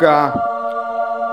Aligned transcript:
Luca 0.00 0.32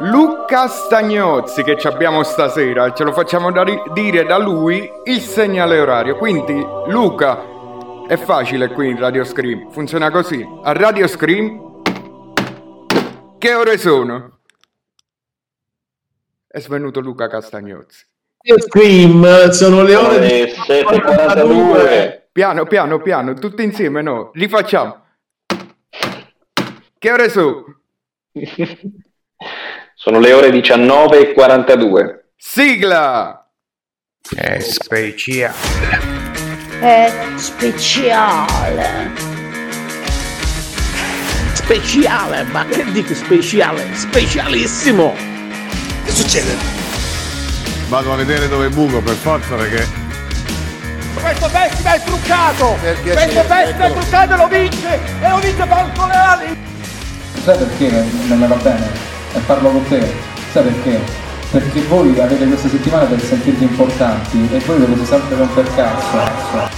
Luca 0.01 0.67
Stagnozzi 0.67 1.63
che 1.63 1.77
ci 1.77 1.87
abbiamo 1.87 2.23
stasera, 2.23 2.91
ce 2.91 3.05
lo 3.05 3.13
facciamo 3.13 3.49
da 3.49 3.63
ri- 3.63 3.81
dire 3.93 4.25
da 4.25 4.37
lui 4.37 4.91
il 5.05 5.21
segnale 5.21 5.79
orario. 5.79 6.17
Quindi 6.17 6.53
Luca, 6.87 7.41
è 8.07 8.17
facile 8.17 8.67
qui 8.67 8.89
in 8.89 8.99
Radio 8.99 9.23
Scream, 9.23 9.71
funziona 9.71 10.11
così. 10.11 10.45
A 10.63 10.73
Radio 10.73 11.07
Scream, 11.07 11.81
che 13.37 13.53
ore 13.53 13.77
sono? 13.77 14.39
È 16.45 16.59
svenuto 16.59 16.99
Luca 16.99 17.29
Castagnozzi. 17.29 18.05
Radio 18.43 18.63
Scream, 18.63 19.49
sono 19.51 19.81
le 19.81 19.95
ore 19.95 20.15
Ore 20.17 20.51
7.42. 20.51 22.21
Piano, 22.33 22.65
piano, 22.65 23.01
piano, 23.01 23.33
tutti 23.33 23.63
insieme, 23.63 24.01
no? 24.01 24.29
Rifacciamo. 24.33 25.05
Che 26.99 27.11
ore 27.11 27.29
sono? 27.29 27.76
Sono 29.95 30.19
le 30.19 30.33
ore 30.33 30.49
19.42. 30.49 32.19
Sigla! 32.35 33.49
È 34.35 34.59
speciale. 34.59 35.55
È 36.79 37.11
speciale. 37.37 39.35
speciale, 41.67 42.43
ma 42.43 42.65
che 42.65 42.85
dico 42.93 43.13
speciale? 43.13 43.93
Specialissimo! 43.93 45.13
Che 46.05 46.11
succede? 46.11 46.55
Vado 47.89 48.13
a 48.13 48.15
vedere 48.15 48.47
dove 48.47 48.69
buco 48.69 49.01
per 49.01 49.15
forza 49.15 49.55
perché 49.55 49.85
Questo 51.13 51.49
festival 51.49 51.99
è 51.99 52.03
truccato! 52.03 52.77
Questo 53.01 53.43
festival 53.43 53.91
è 53.91 53.93
truccato 53.93 54.33
e 54.33 54.37
lo 54.37 54.47
vince! 54.47 54.99
E 55.21 55.29
lo 55.29 55.37
vince 55.39 55.65
Franco 55.65 56.05
Leali! 56.05 56.66
Sai 57.47 57.57
perché 57.59 57.89
non 58.27 58.39
mi 58.39 58.45
va 58.45 58.55
bene? 58.55 58.91
E 59.33 59.39
parlo 59.39 59.69
con 59.69 59.87
te. 59.87 60.13
Sai 60.51 60.63
perché? 60.63 60.99
Perché 61.49 61.81
voi 61.83 62.19
avete 62.19 62.45
questa 62.45 62.67
settimana 62.67 63.05
per 63.05 63.23
sentirvi 63.23 63.63
importanti 63.63 64.49
e 64.51 64.59
voi 64.65 64.79
dovete 64.79 65.05
sempre 65.05 65.37
romper 65.37 65.73
cazzo. 65.73 66.69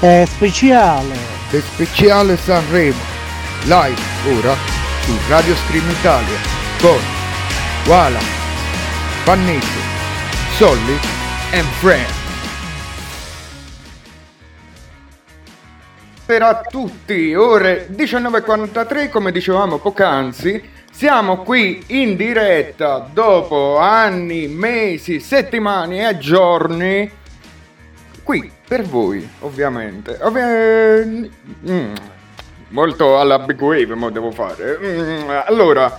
È 0.00 0.24
speciale. 0.26 1.14
È 1.50 1.60
speciale 1.60 2.36
Sanremo. 2.36 2.98
Live 3.66 4.00
ora 4.36 4.56
su 5.04 5.16
Radio 5.28 5.54
Scream 5.54 5.88
Italia 5.90 6.38
con 6.80 6.98
Wala, 7.86 8.18
Pannese, 9.22 9.78
Solli 10.56 10.98
and 11.52 11.68
Friends. 11.78 12.17
Per 16.28 16.42
a 16.42 16.60
tutti, 16.60 17.34
ore 17.34 17.88
19.43 17.90 19.08
come 19.08 19.32
dicevamo 19.32 19.78
poc'anzi, 19.78 20.62
siamo 20.92 21.38
qui 21.38 21.82
in 21.86 22.16
diretta 22.16 23.08
dopo 23.10 23.78
anni, 23.78 24.46
mesi, 24.46 25.20
settimane 25.20 26.06
e 26.06 26.18
giorni, 26.18 27.10
qui 28.22 28.52
per 28.68 28.82
voi 28.82 29.26
ovviamente. 29.38 30.18
Ovvi- 30.20 31.32
mm, 31.66 31.94
molto 32.68 33.18
alla 33.18 33.38
big 33.38 33.62
wave 33.62 33.94
mo 33.94 34.10
devo 34.10 34.30
fare. 34.30 34.78
Mm, 34.82 35.30
allora, 35.46 35.98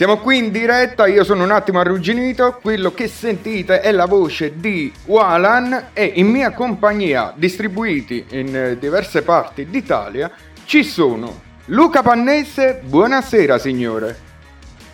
siamo 0.00 0.16
qui 0.16 0.38
in 0.38 0.50
diretta, 0.50 1.06
io 1.06 1.24
sono 1.24 1.44
un 1.44 1.50
attimo 1.50 1.78
arrugginito, 1.78 2.58
quello 2.62 2.94
che 2.94 3.06
sentite 3.06 3.82
è 3.82 3.92
la 3.92 4.06
voce 4.06 4.54
di 4.56 4.90
Walan 5.04 5.88
e 5.92 6.12
in 6.14 6.26
mia 6.28 6.52
compagnia, 6.52 7.34
distribuiti 7.36 8.24
in 8.30 8.56
eh, 8.56 8.78
diverse 8.78 9.20
parti 9.20 9.66
d'Italia, 9.66 10.30
ci 10.64 10.84
sono 10.84 11.38
Luca 11.66 12.00
Pannese, 12.00 12.80
buonasera 12.82 13.58
signore. 13.58 14.18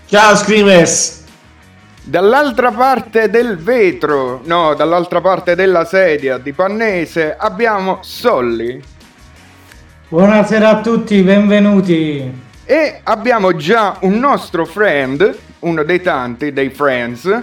Ciao 0.07 0.35
Screamers! 0.35 1.23
Dall'altra 2.03 2.73
parte 2.73 3.31
del 3.31 3.59
vetro, 3.59 4.41
no, 4.43 4.75
dall'altra 4.75 5.21
parte 5.21 5.55
della 5.55 5.85
sedia 5.85 6.37
di 6.39 6.53
Pannese 6.53 7.37
abbiamo 7.39 8.01
Solli 8.03 8.83
Buonasera 10.09 10.69
a 10.69 10.81
tutti, 10.81 11.21
benvenuti. 11.23 12.46
E 12.67 13.01
abbiamo 13.05 13.55
già 13.55 13.97
un 14.01 14.19
nostro 14.19 14.67
friend, 14.67 15.39
uno 15.61 15.85
dei 15.85 16.03
tanti 16.03 16.53
dei 16.53 16.71
friends, 16.71 17.43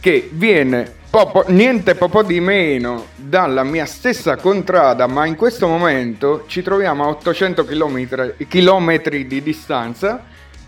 che 0.00 0.28
viene 0.32 0.92
poco- 1.08 1.44
niente 1.46 1.94
poco 1.94 2.24
di 2.24 2.40
meno 2.40 3.06
dalla 3.14 3.62
mia 3.62 3.86
stessa 3.86 4.34
contrada, 4.36 5.06
ma 5.06 5.24
in 5.24 5.36
questo 5.36 5.68
momento 5.68 6.44
ci 6.48 6.62
troviamo 6.62 7.04
a 7.04 7.08
800 7.08 7.64
km, 7.64 8.34
chilometri 8.48 9.26
di 9.28 9.40
distanza 9.40 10.24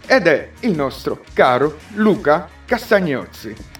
ed 0.06 0.28
è 0.28 0.50
il 0.60 0.76
nostro 0.76 1.22
caro 1.34 1.76
Luca 1.94 2.48
Castagnozzi. 2.64 3.77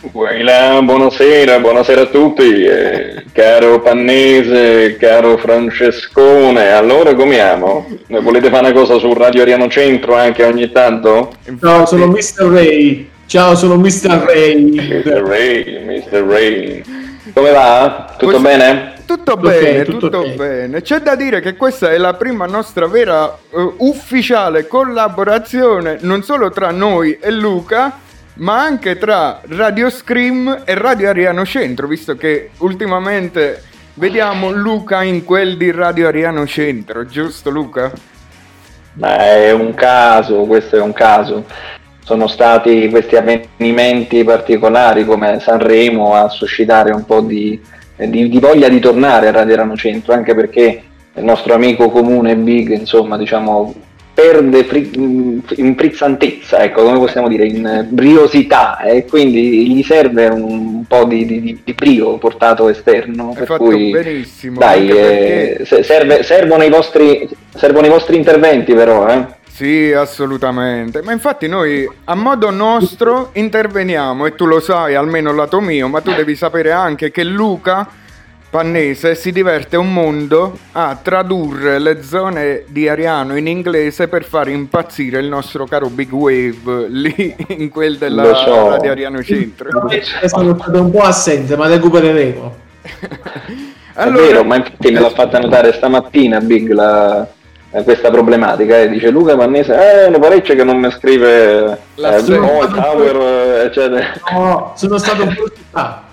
Buona- 0.00 0.82
buonasera, 0.82 1.58
buonasera 1.58 2.02
a 2.02 2.06
tutti, 2.06 2.62
eh, 2.64 3.24
caro 3.32 3.80
Pannese, 3.80 4.96
caro 4.96 5.36
Francescone. 5.38 6.70
Allora 6.70 7.14
comiamo? 7.14 7.86
Ne 8.08 8.20
volete 8.20 8.50
fare 8.50 8.68
una 8.70 8.78
cosa 8.78 8.98
su 8.98 9.12
Radio 9.14 9.42
Ariano 9.42 9.68
Centro 9.68 10.14
anche 10.14 10.44
ogni 10.44 10.70
tanto? 10.70 11.32
Ciao, 11.60 11.86
sono 11.86 12.06
Mr. 12.08 12.44
Ray. 12.44 13.08
Ciao, 13.26 13.56
sono 13.56 13.76
Mr. 13.76 14.22
Ray. 14.26 14.70
Mr. 14.74 15.22
Ray, 15.26 15.84
Mr. 15.84 16.22
Ray. 16.24 16.82
Come 17.32 17.50
va? 17.50 18.14
Tutto 18.18 18.32
Così- 18.32 18.42
bene? 18.42 18.92
Tutto 19.06 19.36
bene, 19.36 19.84
tutto 19.84 19.98
tutto, 20.08 20.18
ok. 20.18 20.34
bene. 20.34 20.82
C'è 20.82 20.98
da 20.98 21.14
dire 21.14 21.40
che 21.40 21.54
questa 21.56 21.90
è 21.92 21.96
la 21.96 22.14
prima 22.14 22.44
nostra 22.46 22.86
vera 22.88 23.26
eh, 23.50 23.72
ufficiale 23.78 24.66
collaborazione 24.66 25.98
non 26.00 26.22
solo 26.24 26.50
tra 26.50 26.70
noi 26.72 27.16
e 27.20 27.30
Luca, 27.30 28.00
ma 28.36 28.60
anche 28.60 28.98
tra 28.98 29.40
Radio 29.48 29.88
Scream 29.88 30.62
e 30.64 30.74
Radio 30.74 31.08
Ariano 31.08 31.44
Centro, 31.44 31.86
visto 31.86 32.16
che 32.16 32.50
ultimamente 32.58 33.62
vediamo 33.94 34.50
Luca 34.50 35.02
in 35.02 35.24
quel 35.24 35.56
di 35.56 35.70
Radio 35.70 36.08
Ariano 36.08 36.46
Centro, 36.46 37.06
giusto 37.06 37.50
Luca? 37.50 37.90
Ma 38.94 39.16
è 39.16 39.52
un 39.52 39.74
caso, 39.74 40.44
questo 40.44 40.76
è 40.76 40.80
un 40.80 40.92
caso. 40.92 41.44
Sono 42.02 42.26
stati 42.28 42.88
questi 42.88 43.16
avvenimenti 43.16 44.22
particolari 44.22 45.04
come 45.04 45.40
Sanremo 45.40 46.14
a 46.14 46.28
suscitare 46.28 46.92
un 46.92 47.04
po' 47.04 47.20
di, 47.20 47.60
di- 47.96 48.28
di 48.28 48.38
voglia 48.38 48.68
di 48.68 48.78
tornare 48.80 49.28
a 49.28 49.32
Radio 49.32 49.54
Erano 49.54 49.76
Centro, 49.76 50.12
anche 50.12 50.34
perché 50.34 50.82
il 51.14 51.24
nostro 51.24 51.54
amico 51.54 51.90
comune 51.90 52.36
Big, 52.36 52.70
insomma, 52.70 53.16
diciamo, 53.16 53.74
perde 54.16 54.64
fri- 54.64 54.90
in 55.56 55.74
frizzantezza, 55.76 56.62
ecco, 56.62 56.84
come 56.84 56.96
possiamo 56.96 57.28
dire, 57.28 57.44
in 57.44 57.86
briosità, 57.90 58.80
e 58.80 59.04
quindi 59.04 59.70
gli 59.70 59.82
serve 59.82 60.28
un 60.28 60.84
po' 60.88 61.04
di, 61.04 61.26
di- 61.26 61.60
di 61.62 61.72
brio 61.74 62.16
portato 62.16 62.70
esterno. 62.70 63.34
Hai 63.36 63.44
per 63.44 63.58
cui, 63.58 63.90
benissimo. 63.90 64.58
dai, 64.58 64.88
eh, 64.88 65.56
perché- 65.58 65.82
serve- 65.84 66.22
servono, 66.22 66.64
i 66.64 66.70
vostri, 66.70 67.28
servono 67.54 67.84
i 67.84 67.90
vostri 67.90 68.16
interventi 68.16 68.72
però, 68.72 69.06
eh. 69.06 69.26
Sì, 69.52 69.92
assolutamente. 69.92 71.02
Ma 71.02 71.12
infatti 71.12 71.46
noi 71.46 71.86
a 72.04 72.14
modo 72.14 72.50
nostro 72.50 73.30
interveniamo 73.34 74.24
e 74.24 74.34
tu 74.34 74.46
lo 74.46 74.60
sai, 74.60 74.94
almeno 74.94 75.34
lato 75.34 75.60
mio, 75.60 75.88
ma 75.88 76.00
tu 76.00 76.12
devi 76.14 76.34
sapere 76.34 76.72
anche 76.72 77.10
che 77.10 77.22
Luca 77.22 77.86
Pannese 78.48 79.14
si 79.16 79.32
diverte 79.32 79.76
un 79.76 79.92
mondo 79.92 80.56
a 80.72 80.96
tradurre 81.02 81.78
le 81.78 82.02
zone 82.02 82.62
di 82.68 82.88
Ariano 82.88 83.36
in 83.36 83.48
inglese 83.48 84.08
per 84.08 84.24
far 84.24 84.48
impazzire 84.48 85.18
il 85.18 85.26
nostro 85.26 85.66
caro 85.66 85.88
Big 85.88 86.10
Wave 86.12 86.86
lì 86.88 87.34
in 87.48 87.68
quel 87.68 87.98
della 87.98 88.22
Lo 88.22 88.34
so. 88.34 88.68
Radio 88.70 88.92
Ariano 88.92 89.22
Centro. 89.22 89.68
Sono 90.26 90.56
stato 90.56 90.80
un 90.80 90.90
po' 90.90 91.02
assente, 91.02 91.56
ma 91.56 91.66
recupereremo. 91.66 92.54
È 93.92 94.10
vero, 94.10 94.44
ma 94.44 94.56
infatti 94.56 94.90
me 94.92 95.00
l'ha 95.00 95.10
fatta 95.10 95.38
notare 95.38 95.72
stamattina 95.72 96.40
Big 96.40 96.70
la- 96.70 97.26
eh, 97.72 97.82
questa 97.82 98.10
problematica. 98.10 98.78
eh. 98.80 98.88
Dice 98.88 99.10
Luca 99.10 99.34
Mannese, 99.36 100.04
eh, 100.06 100.08
ne 100.10 100.18
parecchio 100.18 100.54
che 100.54 100.64
non 100.64 100.78
mi 100.78 100.90
scrive 100.92 101.78
La 101.96 102.16
eh, 102.16 102.22
Tower, 102.24 103.16
eh, 103.16 103.64
eccetera. 103.64 104.06
No, 104.32 104.72
sono 104.76 104.98
stato 104.98 105.22
un 105.24 105.34
po'. 105.34 106.04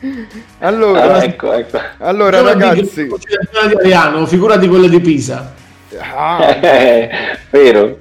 Allora, 0.60 1.14
Ah, 1.16 1.24
ecco, 1.24 1.52
ecco. 1.52 1.78
allora 1.98 2.40
ragazzi, 2.40 3.06
la 3.08 3.66
di 3.66 3.74
Ariano, 3.74 4.26
figurati 4.26 4.66
quella 4.68 4.88
di 4.88 5.00
Pisa. 5.00 5.54
ah, 5.98 6.58
Eh, 6.60 7.10
vero. 7.50 7.98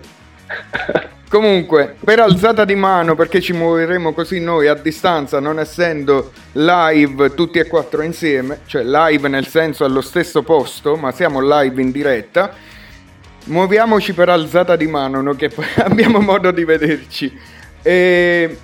Comunque, 1.30 1.96
per 2.04 2.19
alzata 2.19 2.66
di 2.66 2.74
mano, 2.74 3.13
perché 3.16 3.40
ci 3.40 3.54
muoveremo 3.54 4.13
così 4.13 4.40
noi 4.40 4.68
a 4.68 4.74
distanza, 4.74 5.40
non 5.40 5.60
essendo 5.60 6.31
live 6.54 7.36
tutti 7.36 7.60
e 7.60 7.68
quattro 7.68 8.01
insieme, 8.01 8.62
cioè 8.66 8.81
live 8.84 9.28
nel 9.28 9.46
senso 9.46 9.86
allo 9.86 10.01
stesso 10.01 10.42
posto, 10.42 10.96
ma 10.96 11.12
siamo 11.12 11.40
live 11.40 11.80
in 11.81 11.92
diretta, 11.92 12.51
muoviamoci 13.46 14.13
per 14.13 14.30
alzata 14.30 14.75
di 14.75 14.88
mano, 14.88 15.22
no? 15.22 15.36
che 15.36 15.51
abbiamo 15.84 16.19
modo 16.19 16.50
di 16.50 16.63
vederci. 16.66 17.38
E 17.84 18.57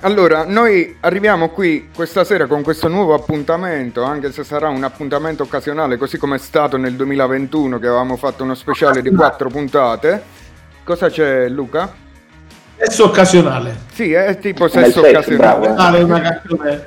allora, 0.00 0.44
noi 0.44 0.96
arriviamo 1.00 1.48
qui 1.50 1.88
questa 1.94 2.24
sera 2.24 2.46
con 2.46 2.62
questo 2.62 2.88
nuovo 2.88 3.14
appuntamento, 3.14 4.02
anche 4.02 4.32
se 4.32 4.44
sarà 4.44 4.68
un 4.68 4.84
appuntamento 4.84 5.42
occasionale, 5.42 5.96
così 5.96 6.18
come 6.18 6.36
è 6.36 6.38
stato 6.38 6.76
nel 6.76 6.94
2021 6.94 7.78
che 7.78 7.86
avevamo 7.86 8.16
fatto 8.16 8.44
uno 8.44 8.54
speciale 8.54 9.02
di 9.02 9.10
quattro 9.10 9.48
puntate. 9.48 10.22
Cosa 10.84 11.08
c'è 11.08 11.48
Luca? 11.48 11.92
Sesso 12.76 13.04
occasionale. 13.04 13.76
Sì, 13.92 14.12
è 14.12 14.38
tipo 14.38 14.68
sesso 14.68 15.00
occasionale. 15.00 15.74
bravo. 15.74 16.12
Canzone. 16.20 16.86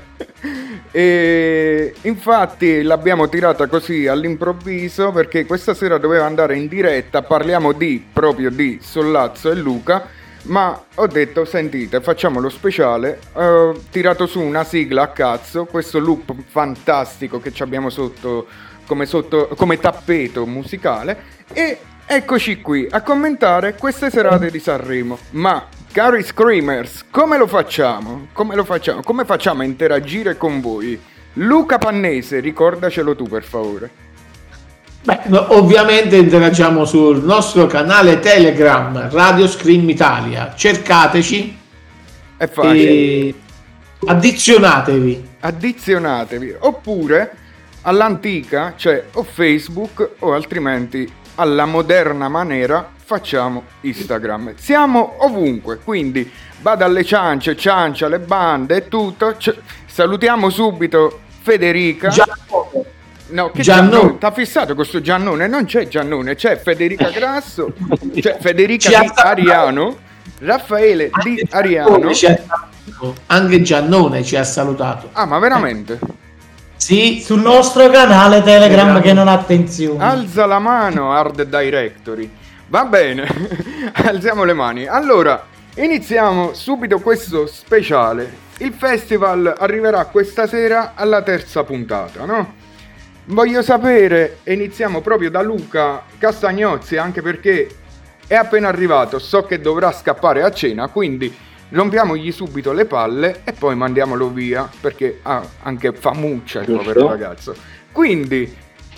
E 0.91 1.93
infatti 2.01 2.81
l'abbiamo 2.81 3.29
tirata 3.29 3.67
così 3.67 4.07
all'improvviso 4.07 5.11
perché 5.11 5.45
questa 5.45 5.73
sera 5.73 5.97
doveva 5.97 6.25
andare 6.25 6.57
in 6.57 6.67
diretta, 6.67 7.21
parliamo 7.21 7.71
di 7.71 8.05
proprio 8.11 8.49
di 8.49 8.79
Sollazzo 8.81 9.51
e 9.51 9.55
Luca, 9.55 10.05
ma 10.43 10.79
ho 10.95 11.07
detto 11.07 11.45
sentite 11.45 12.01
facciamo 12.01 12.39
lo 12.39 12.49
speciale, 12.49 13.19
ho 13.33 13.79
tirato 13.89 14.25
su 14.25 14.39
una 14.39 14.63
sigla 14.63 15.03
a 15.03 15.07
cazzo, 15.09 15.65
questo 15.65 15.99
loop 15.99 16.33
fantastico 16.47 17.39
che 17.39 17.53
abbiamo 17.59 17.89
sotto 17.89 18.47
come, 18.85 19.05
sotto 19.05 19.49
come 19.55 19.77
tappeto 19.77 20.45
musicale 20.45 21.23
e 21.53 21.77
eccoci 22.05 22.61
qui 22.61 22.87
a 22.89 23.01
commentare 23.01 23.75
queste 23.75 24.09
serate 24.09 24.49
di 24.49 24.59
Sanremo, 24.59 25.17
ma 25.31 25.67
Cari 25.91 26.23
Screamers, 26.23 27.05
come 27.11 27.37
lo 27.37 27.47
facciamo? 27.47 28.27
Come 28.31 28.55
lo 28.55 28.63
facciamo? 28.63 29.01
Come 29.03 29.25
facciamo 29.25 29.61
a 29.61 29.65
interagire 29.65 30.37
con 30.37 30.61
voi? 30.61 30.99
Luca 31.33 31.77
Pannese, 31.77 32.39
ricordacelo 32.39 33.15
tu 33.15 33.25
per 33.25 33.43
favore. 33.43 33.89
Beh, 35.03 35.21
no, 35.25 35.57
ovviamente 35.57 36.15
interagiamo 36.15 36.85
sul 36.85 37.23
nostro 37.23 37.65
canale 37.65 38.19
Telegram 38.19 39.09
Radio 39.09 39.47
Scream 39.47 39.89
Italia. 39.89 40.53
Cercateci 40.55 41.57
È 42.37 42.47
facile. 42.47 42.89
e 42.89 43.35
addizionatevi. 44.05 45.29
Addizionatevi. 45.39 46.55
Oppure 46.59 47.35
all'antica, 47.81 48.73
cioè 48.77 49.05
o 49.13 49.23
Facebook 49.23 50.11
o 50.19 50.33
altrimenti 50.33 51.11
alla 51.35 51.65
moderna 51.65 52.29
maniera 52.29 52.87
facciamo 53.03 53.63
Instagram. 53.81 54.53
Siamo 54.57 55.15
ovunque, 55.25 55.79
quindi 55.83 56.29
vada 56.61 56.85
alle 56.85 57.03
ciance, 57.03 57.57
ciancia, 57.57 58.07
le 58.07 58.19
bande 58.19 58.75
e 58.75 58.87
tutto. 58.87 59.35
C- 59.35 59.55
salutiamo 59.87 60.51
subito 60.51 61.21
Federica. 61.41 62.09
Giannone. 62.09 62.90
No, 63.31 63.51
che 63.51 63.61
Giannone. 63.61 64.17
T'ha 64.17 64.31
fissato 64.31 64.75
questo 64.75 65.01
Giannone? 65.01 65.47
Non 65.47 65.65
c'è 65.65 65.87
Giannone, 65.87 66.35
c'è 66.35 66.57
Federica 66.59 67.09
Grasso, 67.09 67.73
c'è 68.19 68.37
Federica 68.39 68.89
Ci 68.89 68.95
Di. 68.99 69.11
Ariano, 69.15 69.97
Raffaele 70.39 71.09
Di 71.23 71.39
Anche 71.49 71.55
Ariano. 71.55 72.09
Ha 72.09 72.13
salutato. 72.13 73.15
Anche 73.27 73.61
Giannone 73.61 74.23
ci 74.23 74.35
ha 74.35 74.43
salutato. 74.43 75.09
Ah, 75.13 75.25
ma 75.25 75.39
veramente? 75.39 75.99
Sì, 76.75 77.21
Sul 77.23 77.41
nostro 77.41 77.89
canale 77.89 78.41
Telegram 78.41 78.69
Telegram. 78.87 79.01
che 79.01 79.13
non 79.13 79.27
ha 79.27 79.33
attenzione. 79.33 80.03
Alza 80.03 80.45
la 80.45 80.59
mano, 80.59 81.13
Hard 81.13 81.43
Directory. 81.43 82.29
Va 82.67 82.85
bene, 82.85 83.27
alziamo 83.93 84.43
le 84.43 84.53
mani. 84.53 84.87
Allora, 84.87 85.45
iniziamo 85.75 86.53
subito 86.53 86.99
questo 86.99 87.45
speciale. 87.47 88.49
Il 88.57 88.73
festival 88.73 89.55
arriverà 89.57 90.05
questa 90.05 90.47
sera 90.47 90.93
alla 90.95 91.21
terza 91.21 91.63
puntata, 91.63 92.25
no? 92.25 92.53
Voglio 93.25 93.61
sapere, 93.61 94.39
e 94.43 94.53
iniziamo 94.53 95.01
proprio 95.01 95.29
da 95.29 95.41
Luca 95.41 96.03
Castagnozzi, 96.17 96.97
anche 96.97 97.21
perché 97.21 97.67
è 98.25 98.33
appena 98.33 98.67
arrivato, 98.67 99.19
so 99.19 99.43
che 99.43 99.61
dovrà 99.61 99.91
scappare 99.91 100.41
a 100.41 100.51
cena, 100.51 100.87
quindi 100.87 101.33
rompiamogli 101.69 102.31
subito 102.31 102.73
le 102.73 102.85
palle 102.85 103.41
e 103.43 103.53
poi 103.53 103.75
mandiamolo 103.75 104.29
via, 104.29 104.67
perché 104.81 105.19
ha 105.21 105.41
anche 105.61 105.93
famuccia 105.93 106.61
il 106.61 106.75
povero 106.75 107.07
ragazzo. 107.07 107.53
Quindi, 107.91 108.57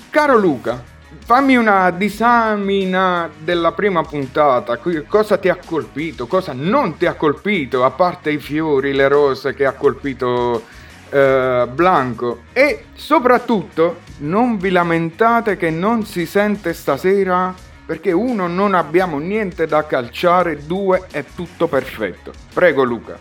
caro 0.09 0.37
Luca, 0.37 0.81
fammi 1.25 1.57
una 1.57 1.91
disamina 1.91 3.29
della 3.37 3.73
prima 3.73 4.03
puntata, 4.03 4.79
cosa 5.05 5.37
ti 5.37 5.49
ha 5.49 5.57
colpito, 5.63 6.27
cosa 6.27 6.53
non 6.55 6.95
ti 6.97 7.05
ha 7.05 7.15
colpito, 7.15 7.83
a 7.83 7.91
parte 7.91 8.31
i 8.31 8.39
fiori, 8.39 8.93
le 8.93 9.09
rose 9.09 9.53
che 9.53 9.65
ha 9.65 9.73
colpito 9.73 10.63
eh, 11.13 11.67
Blanco 11.71 12.43
e 12.53 12.85
soprattutto 12.93 13.99
non 14.19 14.57
vi 14.57 14.71
lamentate 14.71 15.55
che 15.57 15.69
non 15.69 16.05
si 16.05 16.25
sente 16.25 16.73
stasera 16.73 17.53
perché 17.85 18.11
uno 18.11 18.47
non 18.47 18.73
abbiamo 18.73 19.19
niente 19.19 19.67
da 19.67 19.85
calciare, 19.85 20.65
due 20.65 21.03
è 21.11 21.23
tutto 21.35 21.67
perfetto. 21.67 22.31
Prego 22.53 22.83
Luca. 22.83 23.17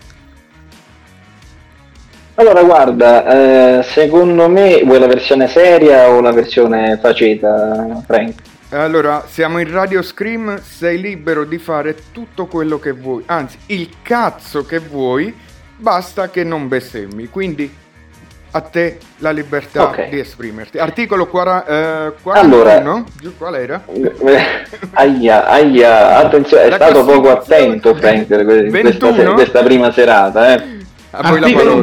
Allora, 2.36 2.62
guarda, 2.62 3.78
eh, 3.78 3.82
secondo 3.82 4.48
me 4.48 4.82
vuoi 4.84 4.98
la 4.98 5.06
versione 5.06 5.48
seria 5.48 6.08
o 6.08 6.20
la 6.20 6.32
versione 6.32 6.98
faceta, 6.98 8.02
Frank? 8.06 8.40
Allora, 8.70 9.24
siamo 9.28 9.58
in 9.58 9.70
Radio 9.70 10.00
Scream, 10.00 10.58
sei 10.62 10.98
libero 10.98 11.44
di 11.44 11.58
fare 11.58 11.94
tutto 12.10 12.46
quello 12.46 12.78
che 12.78 12.92
vuoi, 12.92 13.22
anzi, 13.26 13.58
il 13.66 13.96
cazzo 14.00 14.64
che 14.64 14.78
vuoi, 14.78 15.34
basta 15.76 16.30
che 16.30 16.42
non 16.42 16.68
bestemmi. 16.68 17.28
Quindi 17.28 17.70
a 18.54 18.60
te 18.60 18.98
la 19.18 19.30
libertà 19.30 19.84
Ok. 19.84 20.08
di 20.10 20.18
esprimerti. 20.18 20.78
Articolo 20.78 21.26
quara- 21.26 21.64
eh, 21.64 22.12
41, 22.22 22.40
Allora. 22.40 23.04
Qual 23.38 23.54
era? 23.54 23.82
aia, 24.92 25.46
aia, 25.46 26.16
attenzione, 26.18 26.64
è 26.64 26.68
La 26.68 26.76
stato 26.76 27.04
poco 27.04 27.30
attento 27.30 27.94
Frank 27.94 28.28
in 28.30 28.44
questa, 28.44 29.10
21? 29.10 29.32
questa 29.34 29.62
prima 29.62 29.90
serata, 29.92 30.54
eh. 30.54 30.80
A 31.14 31.22
la 31.22 31.28
Articolo 31.28 31.64
parola. 31.64 31.74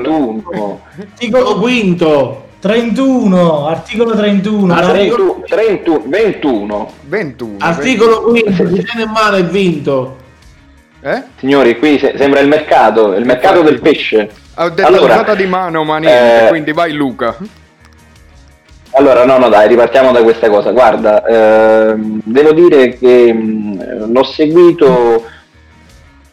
21, 0.44 0.82
articolo 1.00 1.60
quinto. 1.60 2.44
31, 2.60 3.68
articolo 3.68 4.16
31. 4.16 4.74
Ah, 4.74 4.82
la- 4.82 4.90
31, 4.90 5.44
31, 5.48 6.04
21. 6.06 6.92
21. 7.04 7.56
Articolo 7.60 8.22
quinto. 8.24 8.68
Si 8.68 8.84
tiene 8.84 9.04
in 9.04 9.12
mano 9.12 9.38
e 9.38 9.44
vinto. 9.44 10.18
Eh? 11.02 11.24
Signori, 11.38 11.78
qui 11.80 11.98
se- 11.98 12.14
sembra 12.18 12.40
il 12.42 12.48
mercato, 12.48 13.14
il 13.14 13.26
mercato 13.26 13.62
del 13.62 13.80
pesce. 13.80 14.30
Ho 14.56 14.70
detto 14.70 14.88
Allora, 14.88 15.14
alzata 15.14 15.36
di 15.36 15.46
mano, 15.46 15.84
ma 15.84 15.98
niente, 15.98 16.46
eh, 16.46 16.50
quindi 16.50 16.74
vai 16.74 16.92
Luca. 16.92 17.36
Allora, 18.92 19.24
no, 19.24 19.38
no, 19.38 19.50
dai, 19.50 19.68
ripartiamo 19.68 20.12
da 20.12 20.22
questa 20.24 20.50
cosa. 20.50 20.72
Guarda, 20.72 21.24
ehm, 21.24 22.22
devo 22.26 22.52
dire 22.54 22.98
che 22.98 23.32
mh, 23.32 24.12
l'ho 24.12 24.24
seguito 24.24 25.26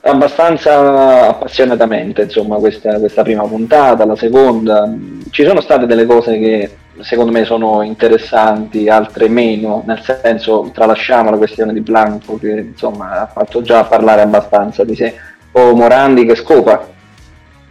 abbastanza 0.01 1.29
appassionatamente, 1.29 2.23
insomma, 2.23 2.57
questa, 2.57 2.99
questa 2.99 3.23
prima 3.23 3.43
puntata, 3.45 4.05
la 4.05 4.17
seconda. 4.17 4.91
Ci 5.31 5.45
sono 5.45 5.61
state 5.61 5.87
delle 5.87 6.07
cose 6.07 6.39
che 6.39 6.71
secondo 7.01 7.33
me 7.33 7.45
sono 7.45 7.83
interessanti, 7.83 8.89
altre 8.89 9.29
meno, 9.29 9.83
nel 9.87 10.03
senso, 10.03 10.71
tralasciamo 10.73 11.31
la 11.31 11.37
questione 11.37 11.73
di 11.73 11.81
Blanco, 11.81 12.39
che 12.39 12.51
insomma 12.51 13.23
ha 13.23 13.27
fatto 13.27 13.63
già 13.63 13.85
parlare 13.85 14.23
abbastanza 14.23 14.85
di 14.85 14.95
sé, 14.95 15.15
o 15.53 15.75
Morandi 15.75 16.25
che 16.25 16.35
scopa, 16.35 16.95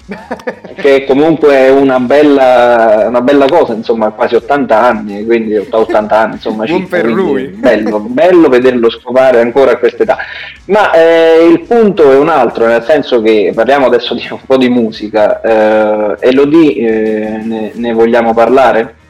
che 0.75 1.05
comunque 1.05 1.55
è 1.55 1.69
una 1.69 1.99
bella, 1.99 3.05
una 3.07 3.21
bella 3.21 3.47
cosa, 3.47 3.73
insomma, 3.73 4.11
quasi 4.11 4.35
80 4.35 4.79
anni, 4.79 5.25
quindi 5.25 5.55
80 5.55 6.17
anni, 6.17 6.33
insomma, 6.33 6.65
circa, 6.65 6.97
per 6.97 7.05
lui. 7.05 7.47
Bello, 7.47 7.99
bello 7.99 8.47
vederlo 8.47 8.89
scopare 8.89 9.41
ancora 9.41 9.71
a 9.71 9.77
quest'età. 9.77 10.17
Ma 10.65 10.91
eh, 10.91 11.47
il 11.49 11.61
punto 11.61 12.11
è 12.11 12.17
un 12.17 12.29
altro, 12.29 12.67
nel 12.67 12.83
senso 12.83 13.21
che 13.21 13.51
parliamo 13.53 13.87
adesso 13.87 14.13
di 14.13 14.27
un 14.29 14.39
po' 14.45 14.57
di 14.57 14.69
musica, 14.69 15.41
eh, 15.41 16.15
e 16.19 16.31
lo 16.33 16.45
di 16.45 16.75
eh, 16.75 17.41
ne, 17.43 17.71
ne 17.73 17.93
vogliamo 17.93 18.33
parlare? 18.33 19.03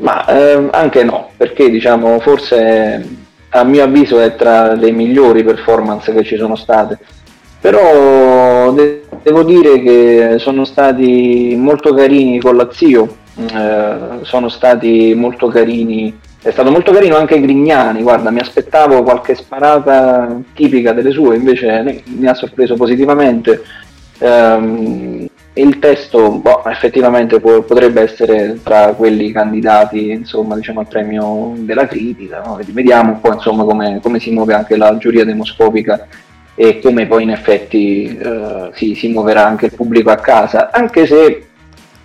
Ma 0.00 0.26
ehm, 0.26 0.70
anche 0.72 1.04
no, 1.04 1.30
perché 1.36 1.70
diciamo 1.70 2.20
forse 2.20 3.06
a 3.50 3.64
mio 3.64 3.82
avviso 3.84 4.18
è 4.20 4.34
tra 4.34 4.72
le 4.74 4.90
migliori 4.92 5.42
performance 5.44 6.12
che 6.12 6.24
ci 6.24 6.36
sono 6.36 6.56
state. 6.56 6.98
Però 7.60 8.72
de- 8.72 9.02
devo 9.22 9.42
dire 9.42 9.80
che 9.82 10.36
sono 10.38 10.64
stati 10.64 11.54
molto 11.58 11.92
carini 11.92 12.40
con 12.40 12.56
la 12.56 12.68
Zio, 12.72 13.16
eh, 13.36 14.20
sono 14.22 14.48
stati 14.48 15.12
molto 15.14 15.48
carini, 15.48 16.18
è 16.42 16.50
stato 16.50 16.70
molto 16.70 16.92
carino 16.92 17.16
anche 17.16 17.38
Grignani, 17.38 18.00
guarda, 18.02 18.30
mi 18.30 18.40
aspettavo 18.40 19.02
qualche 19.02 19.34
sparata 19.34 20.40
tipica 20.54 20.92
delle 20.92 21.10
sue, 21.10 21.36
invece 21.36 21.82
ne- 21.82 22.02
mi 22.06 22.26
ha 22.26 22.34
sorpreso 22.34 22.76
positivamente. 22.76 23.62
Ehm, 24.20 25.28
il 25.54 25.78
testo 25.78 26.30
boh, 26.30 26.64
effettivamente 26.66 27.40
può- 27.40 27.62
potrebbe 27.62 28.02
essere 28.02 28.60
tra 28.62 28.92
quelli 28.94 29.32
candidati 29.32 30.10
insomma, 30.10 30.54
diciamo, 30.56 30.80
al 30.80 30.88
premio 30.88 31.54
della 31.56 31.86
critica. 31.86 32.42
no? 32.44 32.58
Vediamo 32.64 33.12
un 33.12 33.20
po' 33.20 33.32
insomma, 33.32 33.64
come, 33.64 34.00
come 34.02 34.20
si 34.20 34.30
muove 34.30 34.54
anche 34.54 34.76
la 34.76 34.96
giuria 34.96 35.24
demoscopica 35.24 36.06
e 36.54 36.78
come 36.80 37.06
poi 37.06 37.22
in 37.24 37.30
effetti 37.30 38.16
eh, 38.16 38.70
si, 38.74 38.94
si 38.94 39.08
muoverà 39.08 39.46
anche 39.46 39.66
il 39.66 39.74
pubblico 39.74 40.10
a 40.10 40.16
casa, 40.16 40.70
anche 40.72 41.06
se 41.06 41.46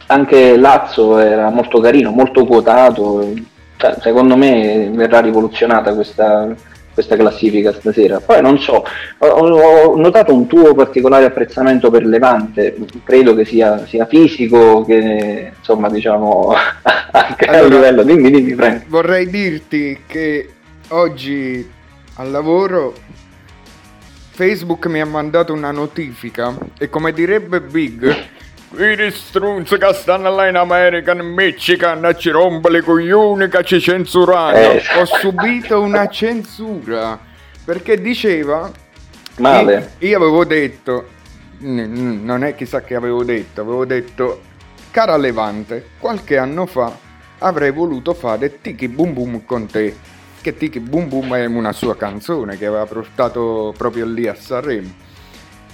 anche 0.07 0.55
Lazzo 0.57 1.17
era 1.17 1.49
molto 1.49 1.79
carino, 1.79 2.11
molto 2.11 2.45
quotato, 2.45 3.33
cioè, 3.77 3.95
secondo 3.99 4.35
me 4.37 4.89
verrà 4.93 5.19
rivoluzionata 5.19 5.93
questa, 5.93 6.53
questa 6.95 7.17
classifica 7.17 7.73
stasera. 7.73 8.21
Poi 8.21 8.41
non 8.41 8.57
so, 8.57 8.83
ho, 9.17 9.95
notato 9.97 10.33
un 10.33 10.47
tuo 10.47 10.73
particolare 10.73 11.25
apprezzamento 11.25 11.91
per 11.91 12.05
Levante, 12.05 12.75
credo 13.03 13.35
che 13.35 13.43
sia, 13.43 13.85
sia 13.85 14.05
fisico 14.05 14.83
che 14.85 15.51
insomma 15.55 15.89
diciamo 15.89 16.53
anche 17.11 17.45
a 17.45 17.57
Allora- 17.57 17.75
livello, 17.75 18.03
dimmi 18.03 18.31
dimmi 18.31 18.53
Frank. 18.53 18.87
Vorrei 18.87 19.29
dirti 19.29 19.99
che 20.07 20.49
oggi 20.89 21.69
al 22.15 22.31
lavoro 22.31 22.93
Facebook 24.31 24.85
mi 24.87 25.01
ha 25.01 25.05
mandato 25.05 25.51
una 25.51 25.71
notifica 25.71 26.55
e 26.79 26.89
come 26.89 27.11
direbbe 27.11 27.59
Big, 27.59 28.15
quelli 28.75 29.09
strunzi 29.09 29.77
che 29.77 29.93
stanno 29.93 30.35
là 30.35 30.47
in 30.47 30.57
America, 30.57 31.13
in 31.13 31.33
Michigan, 31.33 32.13
ci 32.17 32.29
rompe 32.29 32.69
le 32.69 32.81
coglioni 32.81 33.47
che 33.47 33.63
ci 33.63 33.79
censurano. 33.79 34.57
Eh. 34.57 34.83
Ho 34.97 35.05
subito 35.05 35.81
una 35.81 36.07
censura 36.07 37.17
perché 37.63 37.99
diceva 37.99 38.69
Male. 39.37 39.93
io, 39.97 40.09
io 40.09 40.17
avevo 40.17 40.45
detto, 40.45 41.07
non 41.59 42.43
è 42.43 42.53
chissà 42.55 42.81
che 42.81 42.95
avevo 42.95 43.23
detto, 43.23 43.61
avevo 43.61 43.85
detto, 43.85 44.41
cara 44.91 45.17
Levante, 45.17 45.89
qualche 45.97 46.37
anno 46.37 46.65
fa 46.65 46.95
avrei 47.39 47.71
voluto 47.71 48.13
fare 48.13 48.61
Tiki 48.61 48.87
Boom 48.87 49.13
Boom 49.13 49.45
con 49.45 49.65
te. 49.65 49.95
Che 50.41 50.55
Tiki 50.55 50.79
Boom 50.79 51.09
Boom 51.09 51.33
è 51.33 51.45
una 51.45 51.71
sua 51.71 51.95
canzone 51.95 52.57
che 52.57 52.67
aveva 52.67 52.85
portato 52.85 53.73
proprio 53.75 54.05
lì 54.05 54.27
a 54.27 54.35
Sanremo. 54.35 54.93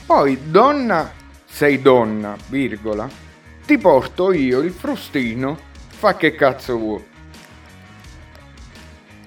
Poi, 0.06 0.40
donna, 0.50 1.12
sei 1.52 1.82
donna, 1.82 2.36
virgola, 2.48 3.08
ti 3.66 3.78
porto 3.78 4.32
io 4.32 4.62
il 4.62 4.72
frustino, 4.72 5.58
fa 5.90 6.16
che 6.16 6.34
cazzo 6.34 6.78
vuoi. 6.78 7.04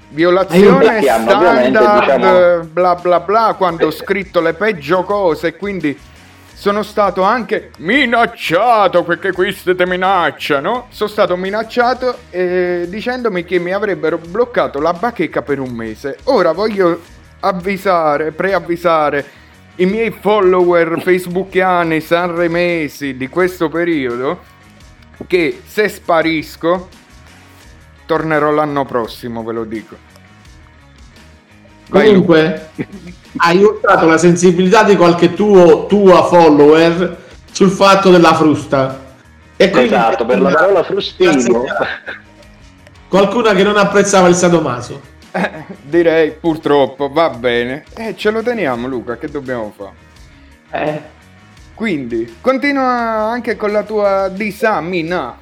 Violazione 0.08 1.02
standard, 1.02 1.66
diciamo- 1.66 2.64
bla 2.64 2.94
bla 2.94 3.20
bla, 3.20 3.54
quando 3.56 3.86
ho 3.86 3.90
scritto 3.90 4.40
le 4.40 4.54
peggio 4.54 5.02
cose, 5.04 5.56
quindi 5.56 5.96
sono 6.54 6.82
stato 6.82 7.22
anche 7.22 7.70
minacciato 7.78 9.02
perché 9.02 9.32
queste 9.32 9.74
te 9.74 9.86
minacciano. 9.86 10.86
Sono 10.90 11.10
stato 11.10 11.36
minacciato 11.36 12.16
eh, 12.30 12.86
dicendomi 12.88 13.44
che 13.44 13.58
mi 13.58 13.72
avrebbero 13.72 14.18
bloccato 14.18 14.80
la 14.80 14.92
bacheca 14.92 15.42
per 15.42 15.58
un 15.58 15.72
mese. 15.72 16.16
Ora 16.24 16.52
voglio 16.52 17.00
avvisare, 17.40 18.30
preavvisare 18.30 19.42
i 19.76 19.86
miei 19.86 20.10
follower 20.12 21.00
facebookiani 21.00 22.00
sanremesi 22.00 23.16
di 23.16 23.28
questo 23.28 23.68
periodo 23.68 24.40
che 25.26 25.62
se 25.66 25.88
sparisco 25.88 26.88
tornerò 28.06 28.50
l'anno 28.50 28.84
prossimo, 28.84 29.42
ve 29.42 29.52
lo 29.52 29.64
dico. 29.64 29.96
Vai, 31.88 32.06
Comunque, 32.08 32.70
hai 33.38 33.62
urtato 33.62 34.06
la 34.06 34.18
sensibilità 34.18 34.84
di 34.84 34.96
qualche 34.96 35.34
tuo 35.34 35.86
tua 35.86 36.24
follower 36.24 37.22
sul 37.50 37.70
fatto 37.70 38.10
della 38.10 38.34
frusta. 38.34 39.02
E 39.56 39.70
quindi- 39.70 39.94
Esatto, 39.94 40.24
per 40.24 40.40
la 40.40 40.50
parola 40.50 40.82
frustino. 40.82 41.64
Qualcuna 43.08 43.54
che 43.54 43.62
non 43.62 43.76
apprezzava 43.76 44.28
il 44.28 44.34
sadomaso. 44.34 45.12
Eh, 45.36 45.64
direi 45.82 46.30
purtroppo, 46.30 47.08
va 47.08 47.30
bene. 47.30 47.84
Eh, 47.96 48.14
ce 48.16 48.30
lo 48.30 48.42
teniamo 48.42 48.86
Luca, 48.86 49.16
che 49.16 49.28
dobbiamo 49.28 49.72
fare? 49.76 49.92
Eh, 50.70 51.00
Quindi, 51.74 52.36
continua 52.40 52.84
anche 52.84 53.56
con 53.56 53.72
la 53.72 53.82
tua 53.82 54.28
disamina. 54.28 55.36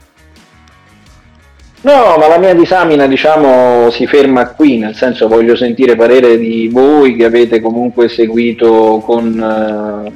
No, 1.82 2.16
ma 2.16 2.28
la 2.28 2.38
mia 2.38 2.54
disamina, 2.54 3.06
diciamo, 3.06 3.90
si 3.90 4.06
ferma 4.06 4.50
qui, 4.50 4.78
nel 4.78 4.94
senso 4.94 5.28
voglio 5.28 5.56
sentire 5.56 5.96
parere 5.96 6.38
di 6.38 6.68
voi 6.68 7.16
che 7.16 7.24
avete 7.24 7.60
comunque 7.60 8.08
seguito 8.08 9.02
con, 9.04 10.06
eh, 10.06 10.12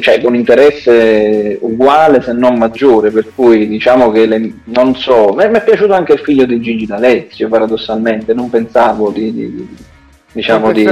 cioè, 0.00 0.20
con 0.22 0.34
interesse 0.34 1.58
uguale 1.60 2.22
se 2.22 2.32
non 2.32 2.56
maggiore, 2.56 3.10
per 3.10 3.26
cui 3.34 3.68
diciamo 3.68 4.10
che 4.10 4.26
le- 4.26 4.52
non 4.64 4.94
so, 4.96 5.34
mi 5.34 5.44
è 5.44 5.62
piaciuto 5.62 5.92
anche 5.92 6.14
il 6.14 6.20
figlio 6.20 6.46
di 6.46 6.60
Gigi 6.60 6.86
D'Alessio, 6.86 7.48
paradossalmente, 7.48 8.32
non 8.32 8.48
pensavo 8.48 9.10
di, 9.10 9.32
di- 9.32 9.54
di- 9.54 9.76
diciamo, 10.32 10.72
di, 10.72 10.84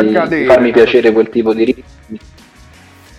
farmi 0.47 0.71
piacere 0.73 1.13
quel 1.13 1.31
tipo 1.31 1.55
di 1.55 1.65
ritmi. 1.65 2.19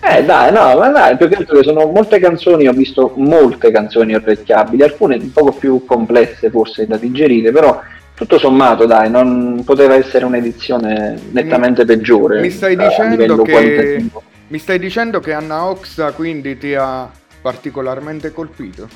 Eh 0.04 0.24
dai, 0.24 0.52
no, 0.52 0.76
ma 0.76 0.88
dai, 0.88 1.16
più 1.16 1.28
che 1.28 1.36
altro 1.36 1.58
che 1.58 1.62
sono 1.62 1.86
molte 1.86 2.18
canzoni, 2.18 2.66
ho 2.66 2.72
visto 2.72 3.12
molte 3.16 3.70
canzoni 3.70 4.14
orecchiabili, 4.14 4.82
alcune 4.82 5.16
un 5.16 5.32
poco 5.32 5.52
più 5.52 5.84
complesse 5.84 6.50
forse 6.50 6.86
da 6.86 6.96
digerire, 6.96 7.52
però 7.52 7.80
tutto 8.14 8.38
sommato 8.38 8.84
dai, 8.84 9.08
non 9.10 9.62
poteva 9.64 9.94
essere 9.94 10.24
un'edizione 10.24 11.18
nettamente 11.30 11.84
peggiore. 11.84 12.40
Mi 12.40 12.50
stai 12.50 12.74
a 12.74 12.88
dicendo 12.88 13.10
livello 13.10 13.42
che 13.42 13.52
qualitativo. 13.52 14.22
Mi 14.52 14.58
stai 14.58 14.78
dicendo 14.78 15.18
che 15.18 15.32
Anna 15.32 15.64
Oxa 15.64 16.12
quindi 16.12 16.58
ti 16.58 16.74
ha 16.74 17.10
particolarmente 17.40 18.32
colpito? 18.32 18.86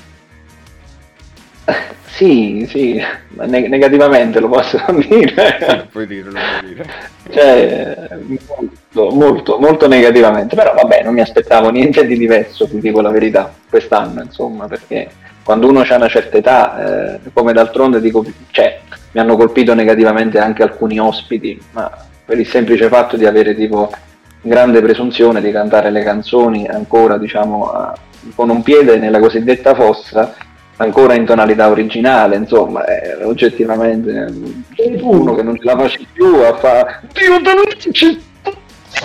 Sì, 2.17 2.65
sì, 2.67 2.99
ma 3.35 3.45
ne- 3.45 3.67
negativamente 3.67 4.39
lo 4.39 4.49
posso 4.49 4.83
dire. 5.07 5.87
Puoi 5.91 6.07
dirlo, 6.07 6.31
puoi 6.31 6.73
dire. 6.73 6.85
cioè, 7.29 8.09
molto, 8.47 9.15
molto, 9.15 9.59
molto 9.59 9.87
negativamente, 9.87 10.55
però 10.55 10.73
vabbè, 10.73 11.03
non 11.03 11.13
mi 11.13 11.21
aspettavo 11.21 11.69
niente 11.69 12.07
di 12.07 12.17
diverso, 12.17 12.67
ti 12.67 12.79
dico 12.79 13.01
la 13.01 13.11
verità, 13.11 13.53
quest'anno, 13.69 14.23
insomma, 14.23 14.67
perché 14.67 15.11
quando 15.43 15.67
uno 15.67 15.81
ha 15.81 15.95
una 15.95 16.07
certa 16.07 16.37
età, 16.37 17.13
eh, 17.17 17.19
come 17.33 17.53
d'altronde 17.53 18.01
dico, 18.01 18.25
cioè, 18.49 18.79
mi 19.11 19.19
hanno 19.19 19.37
colpito 19.37 19.75
negativamente 19.75 20.39
anche 20.39 20.63
alcuni 20.63 20.99
ospiti, 20.99 21.61
ma 21.73 21.91
per 22.25 22.39
il 22.39 22.47
semplice 22.47 22.87
fatto 22.87 23.15
di 23.15 23.27
avere 23.27 23.53
tipo 23.53 23.91
grande 24.47 24.81
presunzione 24.81 25.41
di 25.41 25.51
cantare 25.51 25.89
le 25.91 26.03
canzoni 26.03 26.67
ancora, 26.67 27.17
diciamo, 27.17 27.71
a- 27.71 27.95
con 28.35 28.49
un 28.49 28.61
piede 28.63 28.97
nella 28.97 29.19
cosiddetta 29.19 29.73
fossa, 29.75 30.33
ancora 30.77 31.15
in 31.15 31.25
tonalità 31.25 31.69
originale, 31.69 32.35
insomma, 32.35 32.85
eh, 32.85 33.23
oggettivamente 33.23 34.31
uno 35.01 35.33
che 35.35 35.43
non 35.43 35.55
ce 35.57 35.63
la 35.63 35.77
face 35.77 35.99
più 36.13 36.35
a 36.41 36.55
fare 36.55 37.01
Dio 37.13 37.39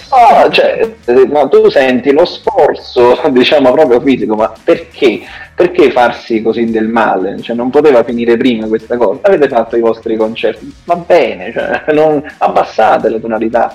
Ah, 0.08 0.48
cioè, 0.50 0.90
eh, 1.04 1.26
ma 1.26 1.48
tu 1.48 1.68
senti 1.68 2.12
lo 2.12 2.24
sforzo, 2.24 3.20
diciamo 3.30 3.72
proprio 3.72 4.00
fisico, 4.00 4.34
ma 4.34 4.52
perché? 4.62 5.20
Perché 5.54 5.90
farsi 5.90 6.42
così 6.42 6.70
del 6.70 6.88
male? 6.88 7.40
Cioè, 7.40 7.56
non 7.56 7.70
poteva 7.70 8.02
finire 8.04 8.36
prima 8.36 8.66
questa 8.66 8.96
cosa. 8.96 9.20
Avete 9.22 9.48
fatto 9.48 9.76
i 9.76 9.80
vostri 9.80 10.16
concerti, 10.16 10.72
va 10.84 10.96
bene, 10.96 11.52
cioè, 11.52 11.84
non 11.92 12.22
abbassate 12.38 13.08
la 13.08 13.18
tonalità. 13.18 13.74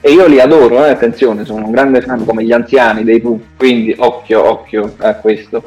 E 0.00 0.12
io 0.12 0.26
li 0.26 0.40
adoro, 0.40 0.84
eh, 0.84 0.90
attenzione, 0.90 1.44
sono 1.44 1.64
un 1.64 1.72
grande 1.72 2.00
fan 2.02 2.24
come 2.24 2.44
gli 2.44 2.52
anziani 2.52 3.02
dei 3.02 3.20
Pooh, 3.20 3.40
quindi 3.56 3.94
occhio, 3.98 4.48
occhio 4.48 4.94
a 4.98 5.14
questo. 5.14 5.64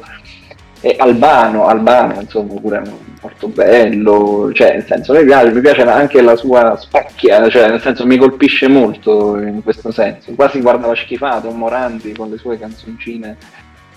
E 0.80 0.96
Albano, 0.98 1.66
Albano, 1.66 2.20
insomma, 2.20 2.54
pure 2.60 2.82
molto 3.22 3.48
bello, 3.48 4.50
cioè, 4.52 4.72
nel 4.72 4.84
senso, 4.84 5.14
mi 5.14 5.24
piace, 5.24 5.52
mi 5.52 5.60
piace 5.60 5.82
anche 5.82 6.20
la 6.20 6.36
sua 6.36 6.76
spacchia, 6.76 7.48
cioè, 7.48 7.68
nel 7.68 7.80
senso, 7.80 8.04
mi 8.04 8.16
colpisce 8.16 8.68
molto 8.68 9.38
in 9.38 9.62
questo 9.62 9.90
senso. 9.92 10.32
Quasi 10.34 10.60
guardava 10.60 10.94
schifato 10.94 11.50
Morandi 11.50 12.12
con 12.12 12.28
le 12.30 12.36
sue 12.36 12.58
canzoncine. 12.58 13.36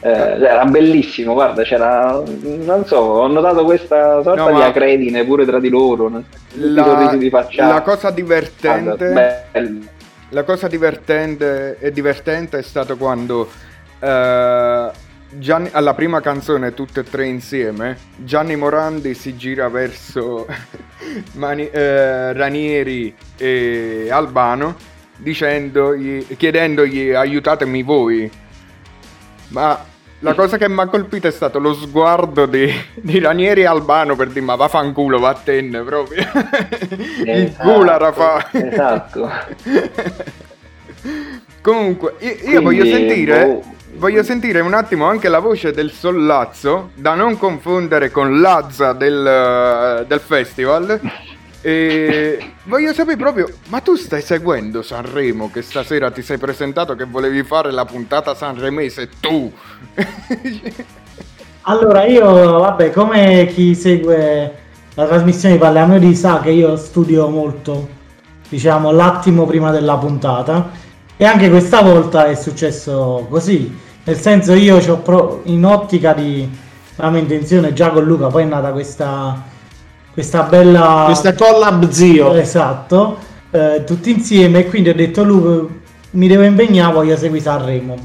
Eh, 0.02 0.10
era 0.10 0.66
bellissimo, 0.66 1.34
guarda, 1.34 1.64
c'era, 1.64 2.22
non 2.44 2.86
so, 2.86 2.98
ho 2.98 3.28
notato 3.28 3.64
questa 3.64 4.22
sorta 4.22 4.50
No, 4.52 4.56
di 4.56 4.62
acredine 4.62 5.24
pure 5.24 5.46
tra 5.46 5.60
di 5.60 5.70
loro, 5.70 6.12
La, 6.54 7.16
di 7.18 7.30
facciata. 7.30 7.74
la 7.74 7.82
cosa 7.82 8.12
divertente 8.12 9.12
Guarda. 9.12 9.94
La 10.30 10.44
cosa 10.44 10.68
divertente 10.68 11.78
e 11.80 11.92
divertente 11.92 12.58
è 12.58 12.62
stato 12.62 12.98
quando 12.98 13.50
eh, 14.00 14.90
Gianni- 15.38 15.70
alla 15.72 15.94
prima 15.94 16.22
canzone, 16.22 16.74
tutte 16.74 17.02
e 17.02 17.04
tre 17.04 17.26
insieme, 17.26 17.98
Gianni 18.16 18.56
Morandi 18.56 19.14
si 19.14 19.36
gira 19.36 19.68
verso 19.70 20.46
Mani- 21.34 21.70
eh, 21.70 22.34
Ranieri 22.34 23.14
e 23.38 24.08
Albano 24.10 24.76
chiedendogli 26.38 27.12
aiutatemi 27.12 27.84
voi. 27.84 28.30
Ma 29.50 29.84
la 30.20 30.34
cosa 30.34 30.58
che 30.58 30.68
mi 30.70 30.80
ha 30.80 30.88
colpito 30.88 31.28
è 31.28 31.32
stato 31.32 31.60
lo 31.60 31.74
sguardo 31.74 32.46
di, 32.46 32.72
di 32.96 33.20
Ranieri 33.20 33.62
e 33.62 33.66
Albano 33.66 34.16
per 34.16 34.30
dire 34.30 34.42
ma 34.42 34.56
vaffanculo, 34.56 35.20
vattene 35.20 35.82
proprio. 35.84 36.24
Il 37.24 37.30
Esatto, 37.30 37.72
culo 37.74 37.98
Rafa. 37.98 38.48
Esatto. 38.52 39.30
Comunque, 41.62 42.16
io, 42.20 42.30
io 42.30 42.36
Quindi, 42.38 42.64
voglio 42.64 42.86
sentire. 42.86 43.46
boh. 43.46 43.74
Voglio 43.98 44.24
sentire 44.24 44.60
un 44.60 44.74
attimo 44.74 45.06
anche 45.06 45.30
la 45.30 45.40
voce 45.40 45.72
del 45.72 45.90
Sollazzo, 45.90 46.92
da 46.96 47.14
non 47.16 47.38
confondere 47.38 48.12
con 48.12 48.42
Lazza 48.42 48.92
del, 48.92 50.06
del 50.08 50.20
festival. 50.20 51.00
E 51.62 52.54
voglio 52.66 52.94
sapere 52.94 53.18
proprio, 53.18 53.50
ma 53.70 53.80
tu 53.80 53.96
stai 53.96 54.22
seguendo 54.22 54.82
Sanremo 54.82 55.50
che 55.50 55.62
stasera 55.62 56.12
ti 56.12 56.22
sei 56.22 56.38
presentato 56.38 56.94
che 56.96 57.06
volevi 57.06 57.42
fare 57.44 57.72
la 57.72 57.86
puntata 57.86 58.36
sanremese 58.36 59.10
tu? 59.20 59.52
Allora, 61.68 62.04
io, 62.04 62.60
vabbè, 62.60 62.92
come 62.92 63.50
chi 63.52 63.74
segue 63.74 64.56
la 64.94 65.08
trasmissione 65.08 65.56
di 65.56 65.60
Parliamo 65.60 65.98
di 65.98 66.14
sa 66.14 66.40
che 66.40 66.52
io 66.52 66.76
studio 66.78 67.28
molto, 67.28 67.90
diciamo, 68.48 68.92
l'attimo 68.92 69.48
prima 69.48 69.72
della 69.72 69.98
puntata. 69.98 70.70
E 71.18 71.26
anche 71.26 71.50
questa 71.50 71.82
volta 71.82 72.28
è 72.28 72.36
successo 72.36 73.26
così. 73.32 73.76
Nel 74.06 74.20
senso, 74.20 74.54
io 74.54 74.78
ho 74.78 74.98
pro- 74.98 75.42
in 75.46 75.66
ottica 75.66 76.14
di 76.14 76.48
la 76.98 77.10
mia 77.10 77.20
intenzione 77.20 77.74
già 77.74 77.90
con 77.90 78.04
Luca, 78.04 78.28
poi 78.28 78.44
è 78.44 78.46
nata 78.46 78.72
questa, 78.72 79.44
questa 80.14 80.44
bella. 80.44 81.04
Questa 81.06 81.34
collab 81.34 81.90
zio. 81.90 82.34
Esatto, 82.34 83.18
eh, 83.52 83.84
tutti 83.86 84.12
insieme. 84.12 84.60
E 84.60 84.70
quindi 84.70 84.90
ho 84.90 84.96
detto, 84.96 85.24
Luca, 85.24 85.74
mi 86.12 86.28
devo 86.28 86.44
impegnare, 86.44 86.94
voglio 86.94 87.18
seguire 87.18 87.44
Sanremo. 87.44 87.98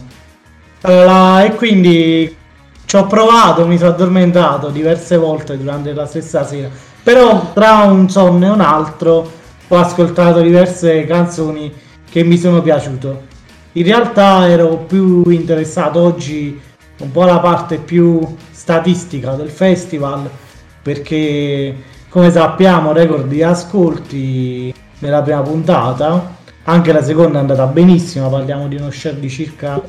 Allora, 0.81 1.45
e 1.45 1.55
quindi 1.55 2.35
ci 2.87 2.97
ho 2.97 3.07
provato, 3.07 3.67
mi 3.67 3.77
sono 3.77 3.91
addormentato 3.91 4.71
diverse 4.71 5.17
volte 5.17 5.59
durante 5.59 5.93
la 5.93 6.07
stessa 6.07 6.45
sera. 6.45 6.69
Però 7.03 7.53
tra 7.53 7.85
un 7.85 8.09
sonno 8.09 8.47
e 8.47 8.51
un 8.51 8.61
altro 8.61 9.31
ho 9.69 9.77
ascoltato 9.77 10.41
diverse 10.41 11.05
canzoni 11.05 11.73
che 12.11 12.25
mi 12.25 12.37
sono 12.37 12.61
piaciute. 12.63 13.29
In 13.73 13.85
realtà 13.85 14.49
ero 14.49 14.79
più 14.79 15.23
interessato 15.31 16.01
oggi 16.01 16.61
un 16.99 17.11
po' 17.13 17.23
alla 17.23 17.39
parte 17.39 17.77
più 17.79 18.21
statistica 18.51 19.35
del 19.35 19.49
festival 19.49 20.29
perché 20.83 21.77
come 22.09 22.31
sappiamo 22.33 22.93
record 22.93 23.29
di 23.29 23.45
ascolti 23.45 24.75
nella 24.99 25.23
prima 25.23 25.41
puntata 25.43 26.37
anche 26.65 26.93
la 26.93 27.03
seconda 27.03 27.39
è 27.39 27.41
andata 27.41 27.67
benissimo 27.67 28.29
parliamo 28.29 28.67
di 28.67 28.75
uno 28.75 28.91
share 28.91 29.21
di 29.21 29.31
circa 29.31 29.81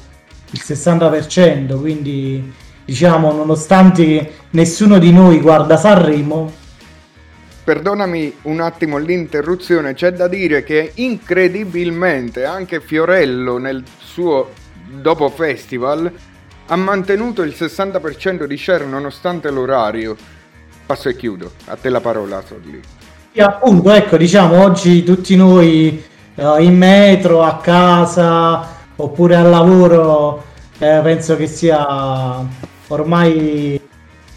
il 0.52 0.62
60% 0.64 1.80
quindi 1.80 2.54
diciamo 2.86 3.32
nonostante 3.32 4.34
nessuno 4.52 5.00
di 5.00 5.12
noi 5.12 5.40
guarda 5.40 5.76
Sanremo 5.76 6.52
Perdonami 7.64 8.38
un 8.44 8.60
attimo 8.60 8.98
l'interruzione, 8.98 9.94
c'è 9.94 10.12
da 10.12 10.28
dire 10.28 10.64
che 10.64 10.94
incredibilmente 10.96 12.44
anche 12.44 12.82
Fiorello 12.82 13.58
nel 13.60 13.84
suo 14.00 14.52
dopo 15.00 15.30
festival 15.30 16.12
ha 16.68 16.76
mantenuto 16.76 17.42
il 17.44 17.54
60% 17.56 18.46
di 18.46 18.58
share 18.58 18.86
nonostante 18.86 19.52
l'orario. 19.52 20.16
Passo 20.86 21.10
e 21.10 21.16
chiudo, 21.16 21.52
a 21.66 21.76
te 21.76 21.90
la 21.90 22.02
parola 22.02 22.42
Solli. 22.46 22.80
E 23.34 23.42
appunto, 23.42 23.92
ecco, 23.92 24.18
diciamo 24.18 24.64
oggi 24.64 25.04
tutti 25.04 25.36
noi 25.36 26.04
eh, 26.36 26.64
in 26.64 26.78
metro, 26.78 27.44
a 27.44 27.58
casa 27.58 28.80
oppure 28.96 29.36
al 29.36 29.50
lavoro, 29.50 30.44
eh, 30.80 31.00
penso 31.04 31.36
che 31.36 31.48
sia 31.48 32.46
ormai 32.88 33.81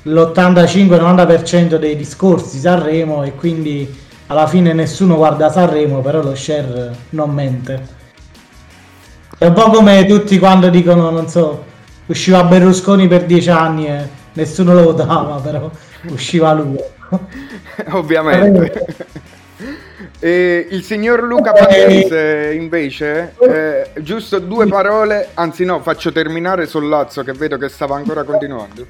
l'85-90% 0.05 1.77
dei 1.77 1.97
discorsi 1.97 2.59
Sanremo 2.59 3.23
e 3.25 3.35
quindi 3.35 4.03
alla 4.27 4.47
fine 4.47 4.73
nessuno 4.73 5.17
guarda 5.17 5.51
Sanremo, 5.51 6.01
però 6.01 6.23
lo 6.23 6.35
share 6.35 6.93
non 7.11 7.31
mente. 7.31 8.03
È 9.37 9.47
un 9.47 9.53
po' 9.53 9.71
come 9.71 10.07
tutti 10.07 10.39
quando 10.39 10.69
dicono, 10.69 11.11
non 11.11 11.29
so, 11.29 11.65
usciva 12.07 12.45
Berlusconi 12.45 13.09
per 13.09 13.25
dieci 13.25 13.51
anni 13.51 13.87
e 13.87 14.09
nessuno 14.35 14.75
lo 14.75 14.85
votava, 14.85 15.41
però 15.41 15.71
usciva 16.09 16.53
lui. 16.53 16.79
Ovviamente. 17.93 19.23
E 20.19 20.69
il 20.71 20.83
signor 20.83 21.23
Luca 21.23 21.53
Paese 21.53 22.55
invece, 22.55 23.35
eh, 23.41 23.91
giusto 24.01 24.39
due 24.39 24.67
parole, 24.67 25.29
anzi 25.35 25.67
no, 25.67 25.81
faccio 25.81 26.13
terminare 26.13 26.65
Sollazzo 26.65 27.23
che 27.23 27.33
vedo 27.33 27.59
che 27.59 27.69
stava 27.69 27.97
ancora 27.97 28.23
continuando. 28.23 28.87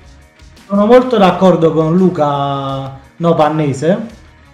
Sono 0.75 0.87
molto 0.87 1.19
d'accordo 1.19 1.73
con 1.73 1.97
Luca 1.97 2.99
No 3.19 3.35
Pannese, 3.37 3.97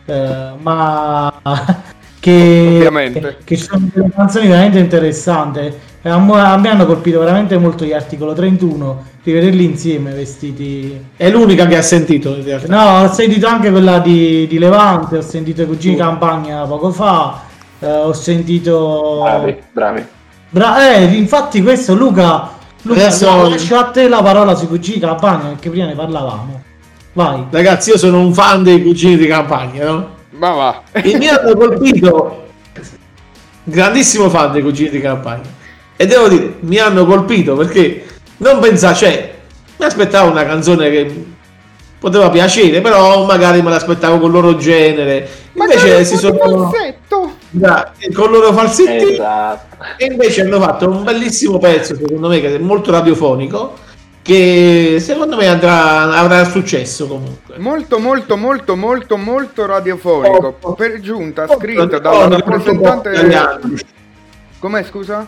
eh, 0.05 0.51
ma 0.61 1.33
che, 2.21 2.75
Ovviamente. 2.77 3.39
che 3.43 3.57
sono 3.57 3.89
delle 3.91 4.11
canzoni 4.15 4.47
veramente 4.47 4.79
interessanti. 4.81 5.73
A 6.03 6.19
me 6.19 6.69
hanno 6.69 6.85
colpito 6.85 7.21
veramente 7.21 7.57
molto 7.57 7.87
gli 7.87 7.95
articolo 7.95 8.35
31, 8.35 9.03
rivederli 9.23 9.65
insieme 9.65 10.13
vestiti. 10.13 11.07
È 11.17 11.31
l'unica 11.31 11.67
che 11.67 11.79
ha 11.79 11.83
sentito 11.83 12.37
in 12.37 12.45
realtà. 12.45 12.67
No, 12.67 13.03
ho 13.03 13.09
sentito 13.11 13.47
anche 13.47 13.71
quella 13.71 13.99
di, 14.01 14.47
di 14.47 14.59
Levante, 14.59 15.17
ho 15.17 15.23
sentito 15.23 15.63
i 15.63 15.67
cugini 15.67 15.97
campagna 15.97 16.67
poco 16.67 16.91
fa, 16.91 17.45
eh, 17.79 17.91
ho 17.91 18.13
sentito... 18.13 19.21
Bravi, 19.23 19.57
bravi. 19.73 20.07
Bra- 20.51 20.93
eh, 20.93 21.05
infatti 21.17 21.63
questo 21.63 21.95
Luca, 21.95 22.59
Luca 22.83 23.01
Adesso- 23.01 23.49
lascio 23.49 23.77
a 23.77 23.85
te 23.91 24.09
la 24.09 24.23
parola 24.23 24.55
sui 24.55 24.67
cugini 24.67 24.99
campagna 24.99 25.49
perché 25.49 25.69
prima 25.71 25.87
ne 25.87 25.95
parlavamo. 25.95 26.63
Vai. 27.13 27.45
Ragazzi, 27.51 27.91
io 27.91 27.99
sono 27.99 28.21
un 28.21 28.33
fan 28.33 28.63
dei 28.63 28.83
cugini 28.83 29.17
di 29.17 29.27
campagna, 29.27 29.85
no? 29.85 30.09
Ma 30.31 30.51
va. 30.51 30.83
E 30.93 31.17
mi 31.19 31.27
hanno 31.29 31.55
colpito, 31.55 32.47
grandissimo 33.65 34.31
fan 34.31 34.53
dei 34.53 34.63
cugini 34.63 34.91
di 34.91 35.01
campagna. 35.01 35.59
E 35.97 36.07
devo 36.07 36.29
dire, 36.29 36.55
mi 36.61 36.79
hanno 36.79 37.05
colpito 37.05 37.57
perché 37.57 38.07
non 38.39 38.59
pensavo, 38.61 38.95
cioè, 38.95 39.35
mi 39.77 39.85
aspettavo 39.85 40.31
una 40.31 40.45
canzone 40.45 40.89
che 40.89 41.25
poteva 41.99 42.31
piacere, 42.31 42.81
però 42.81 43.27
magari 43.27 43.61
me 43.61 43.69
l'aspettavo 43.71 44.19
con 44.19 44.29
il 44.29 44.33
loro 44.33 44.57
genere. 44.57 45.29
Invece 45.53 46.05
si 46.05 46.17
sono 46.17 46.37
Bra- 46.37 46.71
con 48.13 48.25
il 48.27 48.31
loro 48.31 48.53
falsetti 48.53 49.13
Esatto. 49.13 49.77
e 49.97 50.05
invece 50.07 50.43
hanno 50.43 50.61
fatto 50.61 50.89
un 50.89 51.03
bellissimo 51.03 51.59
pezzo, 51.59 51.97
secondo 51.97 52.29
me, 52.29 52.41
che 52.41 52.55
è 52.55 52.59
molto 52.59 52.91
radiofonico, 52.91 53.75
che 54.23 54.99
secondo 55.01 55.37
me 55.37 55.47
andrà, 55.49 56.13
avrà 56.13 56.45
successo 56.45 57.07
comunque. 57.07 57.59
Molto 57.59 57.99
molto 57.99 58.37
molto 58.37 58.77
molto 58.77 59.17
molto 59.17 59.67
radiofonico. 59.67 60.59
Oh. 60.61 60.75
Per 60.75 61.01
giunta 61.01 61.45
Oh, 61.49 61.57
scritto 61.59 61.83
oh, 61.83 61.99
dalla 61.99 62.29
molto 62.29 62.37
rappresentante... 62.37 63.11
italiano. 63.11 63.61
Com'è 64.59 64.85
scusa? 64.85 65.27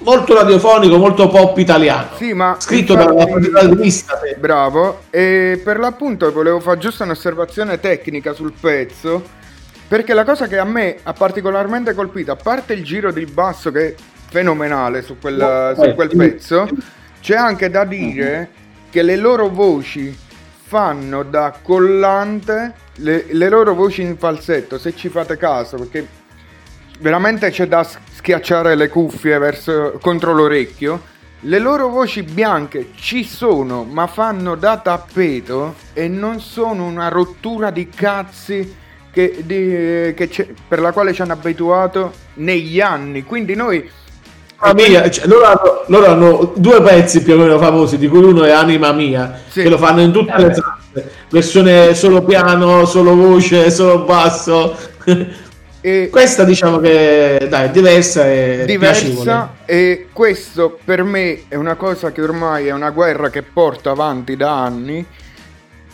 Molto 0.00 0.34
radiofonico, 0.34 0.96
molto 0.96 1.28
pop 1.28 1.58
italiano. 1.58 2.08
Sì, 2.16 2.32
ma 2.32 2.56
Scritto 2.58 2.92
infatti- 2.92 3.14
dalla 3.14 3.26
protagonista. 3.26 4.20
Bravo, 4.38 5.00
e 5.10 5.60
per 5.62 5.78
l'appunto 5.78 6.30
volevo 6.32 6.60
fare 6.60 6.78
giusto 6.78 7.02
un'osservazione 7.02 7.80
tecnica 7.80 8.32
sul 8.32 8.52
pezzo, 8.58 9.22
perché 9.88 10.12
la 10.12 10.24
cosa 10.24 10.46
che 10.46 10.58
a 10.58 10.64
me 10.64 10.98
ha 11.02 11.14
particolarmente 11.14 11.94
colpito, 11.94 12.30
a 12.30 12.36
parte 12.36 12.74
il 12.74 12.84
giro 12.84 13.10
di 13.10 13.24
basso 13.24 13.72
che 13.72 13.86
è 13.86 13.94
fenomenale 14.28 15.00
su 15.00 15.16
quel, 15.18 15.74
su 15.80 15.94
quel 15.94 16.14
pezzo, 16.14 16.68
c'è 17.22 17.34
anche 17.34 17.70
da 17.70 17.84
dire 17.84 18.50
che 18.90 19.00
le 19.00 19.16
loro 19.16 19.48
voci 19.48 20.14
fanno 20.62 21.22
da 21.22 21.58
collante, 21.62 22.74
le, 22.96 23.24
le 23.30 23.48
loro 23.48 23.74
voci 23.74 24.02
in 24.02 24.18
falsetto, 24.18 24.76
se 24.76 24.94
ci 24.94 25.08
fate 25.08 25.38
caso, 25.38 25.78
perché 25.78 26.06
veramente 26.98 27.48
c'è 27.48 27.66
da 27.66 27.82
schiacciare 27.82 28.74
le 28.74 28.90
cuffie 28.90 29.38
verso, 29.38 29.98
contro 30.02 30.34
l'orecchio. 30.34 31.16
Le 31.42 31.58
loro 31.58 31.88
voci 31.88 32.22
bianche 32.22 32.90
ci 32.96 33.24
sono, 33.24 33.84
ma 33.84 34.06
fanno 34.06 34.54
da 34.56 34.76
tappeto 34.76 35.76
e 35.94 36.08
non 36.08 36.40
sono 36.40 36.84
una 36.84 37.08
rottura 37.08 37.70
di 37.70 37.88
cazzi 37.88 38.86
che, 39.18 39.42
di- 39.44 40.14
che 40.14 40.28
c'è- 40.28 40.46
per 40.68 40.78
la 40.78 40.92
quale 40.92 41.12
ci 41.12 41.22
hanno 41.22 41.32
abituato 41.32 42.12
negli 42.34 42.80
anni. 42.80 43.24
Quindi 43.24 43.56
noi... 43.56 43.90
Anima 44.60 44.88
mia, 44.88 45.10
cioè, 45.10 45.26
loro, 45.26 45.44
hanno, 45.44 45.82
loro 45.86 46.06
hanno 46.06 46.52
due 46.56 46.80
pezzi 46.82 47.22
più 47.22 47.34
o 47.34 47.36
meno 47.38 47.58
famosi, 47.58 47.96
di 47.98 48.06
cui 48.08 48.22
uno 48.22 48.44
è 48.44 48.50
Anima 48.50 48.92
Mia, 48.92 49.40
Sì. 49.48 49.62
che 49.62 49.68
lo 49.68 49.78
fanno 49.78 50.00
in 50.02 50.10
tutte 50.12 50.36
le 50.36 50.52
salse, 50.54 51.10
versione 51.30 51.94
solo 51.94 52.22
piano, 52.22 52.84
solo 52.84 53.14
voce, 53.14 53.70
solo 53.70 54.00
basso. 54.04 54.76
E 55.80 56.08
Questa 56.10 56.42
diciamo 56.44 56.78
che 56.80 57.46
dai, 57.48 57.66
è 57.66 57.70
diversa 57.70 58.26
e 58.28 58.64
diversa 58.66 59.04
piacevole. 59.04 59.48
e 59.64 60.06
questo 60.12 60.76
per 60.84 61.04
me 61.04 61.42
è 61.46 61.54
una 61.54 61.76
cosa 61.76 62.10
che 62.10 62.20
ormai 62.20 62.66
è 62.66 62.72
una 62.72 62.90
guerra 62.90 63.30
che 63.30 63.42
porto 63.42 63.90
avanti 63.90 64.36
da 64.36 64.60
anni 64.64 65.04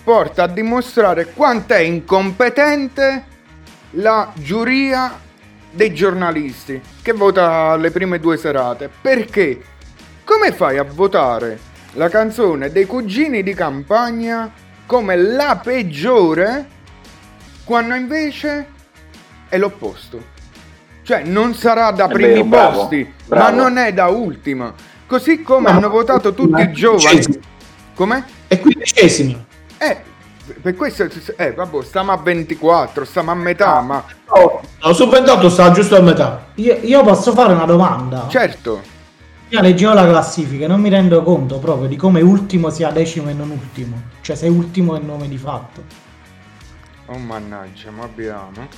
porta 0.05 0.43
a 0.45 0.49
dimostrare 0.49 1.33
quanto 1.33 1.73
è 1.73 1.79
incompetente 1.79 3.25
la 3.93 4.31
giuria 4.35 5.19
dei 5.71 5.95
giornalisti 5.95 6.81
che 7.03 7.13
vota 7.13 7.75
le 7.77 7.91
prime 7.91 8.21
due 8.21 8.37
serate 8.37 8.91
perché 9.01 9.61
come 10.25 10.53
fai 10.53 10.79
a 10.79 10.85
votare 10.85 11.59
la 11.95 12.09
canzone 12.09 12.71
dei 12.71 12.87
cugini 12.87 13.43
di 13.43 13.55
campagna 13.55 14.53
come 14.87 15.17
la 15.17 15.59
peggiore 15.63 16.69
quando 17.65 17.95
invece 17.95 18.69
è 19.49 19.57
l'opposto 19.57 20.33
cioè 21.03 21.23
non 21.25 21.55
sarà 21.55 21.91
da 21.93 22.07
È 22.09 22.13
primi 22.13 22.33
vero, 22.35 22.45
bravo, 22.45 22.79
posti 22.81 23.13
bravo. 23.27 23.43
ma 23.57 23.63
non 23.63 23.79
è 23.79 23.93
da 23.93 24.07
ultima 24.09 24.73
così 25.07 25.43
come 25.43 25.71
No, 25.71 25.77
hanno 25.77 25.89
votato 25.89 26.35
tutti 26.35 26.51
ma 26.51 26.63
i 26.63 26.73
giovani 26.73 27.23
come? 27.95 28.25
E 28.49 28.59
quindicesima. 28.59 29.45
Eh, 29.85 30.03
per 30.61 30.75
questo, 30.75 31.07
eh, 31.37 31.53
vabbè, 31.53 31.83
stiamo 31.83 32.13
a 32.13 32.17
24, 32.17 33.05
stiamo 33.05 33.31
a 33.31 33.35
metà, 33.35 33.81
ma 33.81 34.05
No, 34.83 34.93
su 34.93 35.09
28 35.09 35.49
sta 35.49 35.71
giusto 35.71 35.97
a 35.97 36.01
metà. 36.01 36.47
Io, 36.57 36.77
io 36.83 37.03
posso 37.03 37.33
fare 37.33 37.53
una 37.53 37.65
domanda? 37.65 38.27
certo, 38.29 38.81
Io 39.49 39.61
leggevo 39.61 39.93
la 39.95 40.07
classifica 40.07 40.65
e 40.65 40.69
non 40.69 40.81
mi 40.81 40.89
rendo 40.89 41.23
conto 41.23 41.59
proprio 41.59 41.87
di 41.89 41.97
come 41.97 42.21
ultimo 42.21 42.71
sia 42.71 42.91
decimo 42.91 43.29
e 43.31 43.33
non 43.33 43.51
ultimo. 43.51 44.03
Cioè 44.21 44.35
se 44.37 44.49
ultimo 44.49 44.97
è 44.97 45.01
nome 45.01 45.29
di 45.29 45.39
fatto. 45.39 45.85
oh 47.07 47.19
mannaggia, 47.19 47.91
ma 47.91 48.05
abbiamo. 48.05 48.69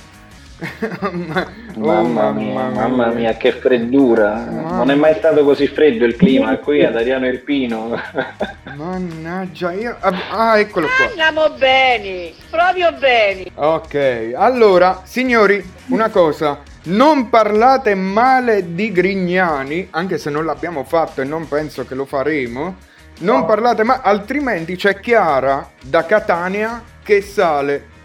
Ma- 1.11 1.47
Mamma 1.75 2.31
mia, 2.31 2.69
mamma 2.69 3.07
mia, 3.09 3.33
che 3.37 3.51
freddura. 3.51 4.43
Non 4.45 4.89
è 4.89 4.95
mai 4.95 5.13
stato 5.15 5.43
così 5.43 5.67
freddo 5.67 6.05
il 6.05 6.15
clima 6.15 6.57
qui 6.57 6.83
ad 6.83 6.95
Ariano 6.95 7.27
Irpino. 7.27 7.91
Mannaggia, 8.75 9.71
io... 9.73 9.95
Ah, 10.31 10.57
eccolo 10.57 10.87
qua. 10.87 11.05
Andiamo 11.07 11.49
bene, 11.57 12.31
proprio 12.49 12.91
bene. 12.93 13.45
Ok, 13.53 14.33
allora, 14.35 15.01
signori, 15.03 15.63
una 15.87 16.09
cosa. 16.09 16.59
Non 16.83 17.29
parlate 17.29 17.93
male 17.95 18.73
di 18.73 18.91
Grignani, 18.91 19.87
anche 19.91 20.17
se 20.17 20.29
non 20.29 20.45
l'abbiamo 20.45 20.83
fatto 20.83 21.21
e 21.21 21.25
non 21.25 21.47
penso 21.47 21.85
che 21.85 21.93
lo 21.95 22.05
faremo. 22.05 22.75
Non 23.19 23.45
parlate 23.45 23.83
male, 23.83 24.01
altrimenti 24.03 24.75
c'è 24.75 24.99
Chiara 24.99 25.69
da 25.83 26.05
Catania 26.05 26.81
che 27.03 27.21
sale. 27.21 27.95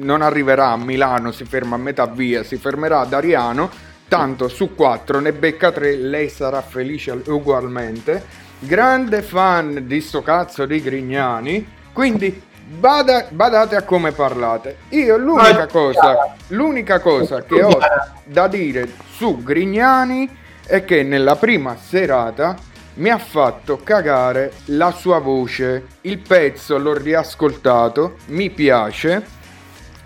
Non 0.00 0.22
arriverà 0.22 0.68
a 0.68 0.76
Milano, 0.76 1.32
si 1.32 1.44
ferma 1.44 1.74
a 1.74 1.78
metà 1.78 2.06
via, 2.06 2.44
si 2.44 2.56
fermerà 2.56 3.00
ad 3.00 3.12
Ariano. 3.12 3.68
Tanto 4.06 4.48
su 4.48 4.74
4 4.74 5.18
ne 5.18 5.32
becca 5.32 5.72
3, 5.72 5.96
lei 5.96 6.28
sarà 6.28 6.62
felice 6.62 7.20
ugualmente. 7.26 8.24
Grande 8.60 9.22
fan 9.22 9.86
di 9.86 10.00
sto 10.00 10.22
cazzo 10.22 10.66
di 10.66 10.80
Grignani. 10.80 11.66
Quindi 11.92 12.40
bada- 12.68 13.26
badate 13.28 13.74
a 13.74 13.82
come 13.82 14.12
parlate. 14.12 14.78
Io 14.90 15.16
l'unica 15.16 15.66
cosa, 15.66 16.34
l'unica 16.48 17.00
cosa 17.00 17.42
che 17.42 17.62
ho 17.62 17.78
da 18.24 18.46
dire 18.46 18.88
su 19.10 19.42
Grignani 19.42 20.30
è 20.64 20.84
che 20.84 21.02
nella 21.02 21.34
prima 21.34 21.76
serata 21.76 22.56
mi 22.94 23.10
ha 23.10 23.18
fatto 23.18 23.80
cagare 23.82 24.52
la 24.66 24.92
sua 24.92 25.18
voce. 25.18 25.86
Il 26.02 26.18
pezzo 26.18 26.78
l'ho 26.78 26.94
riascoltato, 26.94 28.16
mi 28.26 28.50
piace 28.50 29.36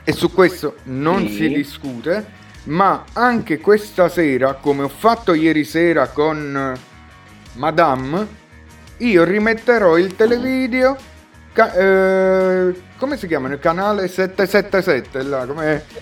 e 0.04 0.12
su 0.12 0.32
questo 0.32 0.76
non 0.84 1.26
Sì. 1.28 1.34
si 1.34 1.48
discute. 1.48 2.40
Ma 2.64 3.04
anche 3.14 3.58
questa 3.58 4.08
sera, 4.08 4.54
come 4.54 4.84
ho 4.84 4.88
fatto 4.88 5.34
ieri 5.34 5.64
sera 5.64 6.08
con 6.08 6.56
eh, 6.76 6.80
Madame, 7.54 8.26
io 8.98 9.24
rimetterò 9.24 9.96
il 9.98 10.14
televideo. 10.14 10.96
ca- 11.52 11.74
eh, 11.74 12.74
come 12.96 13.16
si 13.18 13.26
chiama? 13.26 13.48
Il 13.48 13.58
canale 13.58 14.06
777, 14.08 15.22
là, 15.24 15.44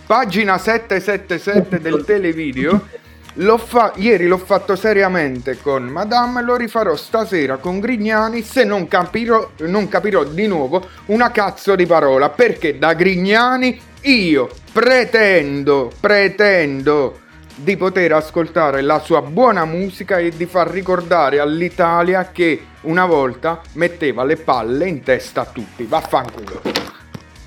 pagina 0.06 0.58
777 0.58 1.80
del 1.80 2.04
televideo. 2.04 2.86
L'ho 3.34 3.58
fa- 3.58 3.92
ieri 3.96 4.26
l'ho 4.26 4.38
fatto 4.38 4.76
seriamente 4.76 5.56
con 5.62 5.84
Madame 5.84 6.42
lo 6.42 6.56
rifarò 6.56 6.94
stasera 6.96 7.56
con 7.58 7.78
Grignani 7.80 8.42
se 8.42 8.64
non 8.64 8.86
capirò, 8.88 9.52
non 9.60 9.88
capirò 9.88 10.24
di 10.24 10.46
nuovo 10.48 10.86
una 11.06 11.30
cazzo 11.30 11.74
di 11.74 11.86
parola. 11.86 12.28
Perché 12.28 12.76
da 12.78 12.92
Grignani 12.92 13.80
io 14.02 14.48
pretendo, 14.72 15.90
pretendo 16.00 17.20
di 17.54 17.76
poter 17.76 18.12
ascoltare 18.12 18.80
la 18.80 19.00
sua 19.00 19.20
buona 19.20 19.64
musica 19.64 20.18
e 20.18 20.30
di 20.30 20.46
far 20.46 20.68
ricordare 20.70 21.40
all'Italia 21.40 22.30
che 22.32 22.64
una 22.82 23.04
volta 23.04 23.60
metteva 23.74 24.24
le 24.24 24.36
palle 24.36 24.88
in 24.88 25.02
testa 25.02 25.42
a 25.42 25.46
tutti. 25.46 25.84
Vaffanculo. 25.84 26.62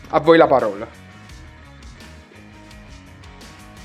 A 0.10 0.20
voi 0.20 0.38
la 0.38 0.48
parola. 0.48 0.88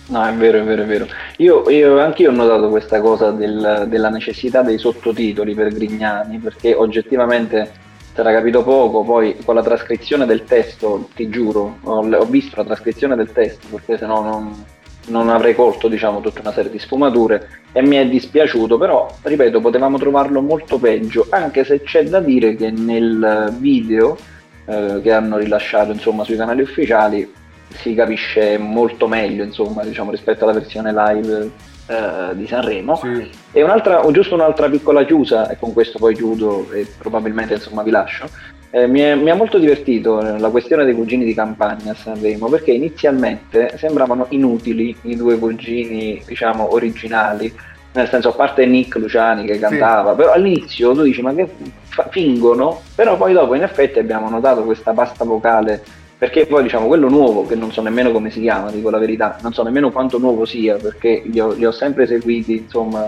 No, 0.09 0.27
è 0.27 0.33
vero, 0.35 0.59
è 0.59 0.63
vero, 0.63 0.83
è 0.83 0.87
vero. 0.87 1.07
Io, 1.39 1.69
io 1.69 2.01
anch'io 2.01 2.31
ho 2.31 2.35
notato 2.35 2.69
questa 2.71 3.01
cosa 3.01 3.31
del- 3.31 3.87
della 3.89 4.09
necessità 4.09 4.63
dei 4.63 4.79
sottotitoli 4.79 5.55
per 5.55 5.73
Grignani, 5.73 6.39
perché 6.39 6.75
oggettivamente 6.75 7.87
era 8.21 8.33
capito 8.33 8.63
poco, 8.63 9.03
poi 9.03 9.37
con 9.45 9.55
la 9.55 9.63
trascrizione 9.63 10.27
del 10.27 10.45
testo, 10.45 11.09
ti 11.15 11.29
giuro, 11.29 11.79
ho, 11.83 12.07
ho 12.07 12.25
visto 12.25 12.57
la 12.57 12.65
trascrizione 12.65 13.17
del 13.17 13.33
testo, 13.33 13.67
perché 13.71 13.99
sennò 13.99 14.23
non, 14.23 14.65
non 15.09 15.29
avrei 15.29 15.55
colto 15.55 15.89
diciamo, 15.89 16.21
tutta 16.21 16.41
una 16.41 16.53
serie 16.53 16.71
di 16.71 16.79
sfumature 16.79 17.49
e 17.73 17.83
mi 17.83 17.97
è 17.97 18.07
dispiaciuto, 18.07 18.79
però 18.79 19.09
ripeto, 19.23 19.61
potevamo 19.61 19.99
trovarlo 19.99 20.41
molto 20.41 20.79
peggio, 20.79 21.27
anche 21.31 21.65
se 21.65 21.83
c'è 21.83 22.05
da 22.05 22.21
dire 22.21 22.55
che 22.57 22.71
nel 22.71 23.55
video 23.59 24.17
eh, 24.65 25.01
che 25.03 25.13
hanno 25.13 25.39
rilasciato 25.39 25.93
insomma, 25.93 26.25
sui 26.25 26.37
canali 26.37 26.63
ufficiali 26.63 27.33
si 27.71 27.95
capisce 27.95 28.57
molto 28.59 29.07
meglio 29.07 29.45
insomma, 29.45 29.83
diciamo, 29.85 30.11
rispetto 30.11 30.45
alla 30.45 30.55
versione 30.55 30.93
live 30.93 31.51
eh, 31.89 32.37
di 32.37 32.47
Sanremo. 32.47 32.97
Sì. 32.97 33.31
E 33.53 33.63
un'altra, 33.63 34.05
o 34.05 34.11
giusto 34.11 34.35
un'altra 34.35 34.69
piccola 34.69 35.05
chiusa, 35.05 35.49
e 35.49 35.59
con 35.59 35.73
questo 35.73 35.99
poi 35.99 36.15
chiudo 36.15 36.71
e 36.73 36.87
probabilmente 36.99 37.55
insomma 37.55 37.83
vi 37.83 37.91
lascio. 37.91 38.29
Eh, 38.71 38.87
mi, 38.87 39.01
è- 39.01 39.15
mi 39.15 39.31
ha 39.31 39.35
molto 39.35 39.59
divertito 39.59 40.21
eh, 40.21 40.39
la 40.39 40.51
questione 40.51 40.85
dei 40.85 40.95
cugini 40.95 41.25
di 41.25 41.33
campagna 41.33 41.93
a 41.93 41.95
Sanremo 41.95 42.49
perché 42.49 42.71
inizialmente 42.73 43.79
sembravano 43.79 44.27
inutili 44.29 44.95
i 45.03 45.17
due 45.17 45.39
cugini, 45.39 46.23
diciamo, 46.27 46.75
originali, 46.75 47.51
nel 47.93 48.09
senso 48.09 48.29
a 48.29 48.33
parte 48.33 48.67
Nick 48.67 48.97
Luciani 48.97 49.47
che 49.47 49.59
cantava, 49.59 50.13
però 50.15 50.33
all'inizio 50.33 50.93
tu 50.93 51.03
dici 51.03 51.23
ma 51.23 51.33
che 51.35 51.49
fa- 51.85 52.09
fingono, 52.11 52.83
però 52.95 53.17
poi 53.17 53.33
dopo 53.33 53.55
in 53.55 53.63
effetti 53.63 53.99
abbiamo 53.99 54.29
notato 54.29 54.63
questa 54.65 54.93
pasta 54.93 55.25
vocale 55.25 55.83
perché 56.19 56.47
poi 56.47 56.65
diciamo 56.65 56.89
quello 56.89 57.09
nuovo, 57.09 57.47
che 57.47 57.55
non 57.55 57.71
so 57.71 57.81
nemmeno 57.81 58.11
come 58.11 58.31
si 58.31 58.41
chiama, 58.41 58.73
dico 58.73 58.91
la 58.91 58.99
verità, 58.99 59.39
non 59.41 59.53
so 59.53 59.63
nemmeno 59.63 59.93
quanto 59.93 60.19
nuovo 60.19 60.45
sia, 60.45 60.75
perché 60.75 61.23
li 61.25 61.39
ho, 61.39 61.53
li 61.53 61.65
ho 61.65 61.71
sempre 61.71 62.09
seguiti, 62.09 62.57
insomma, 62.57 63.07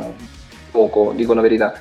poco, 0.71 1.13
dico 1.17 1.35
la 1.35 1.41
verità. 1.41 1.75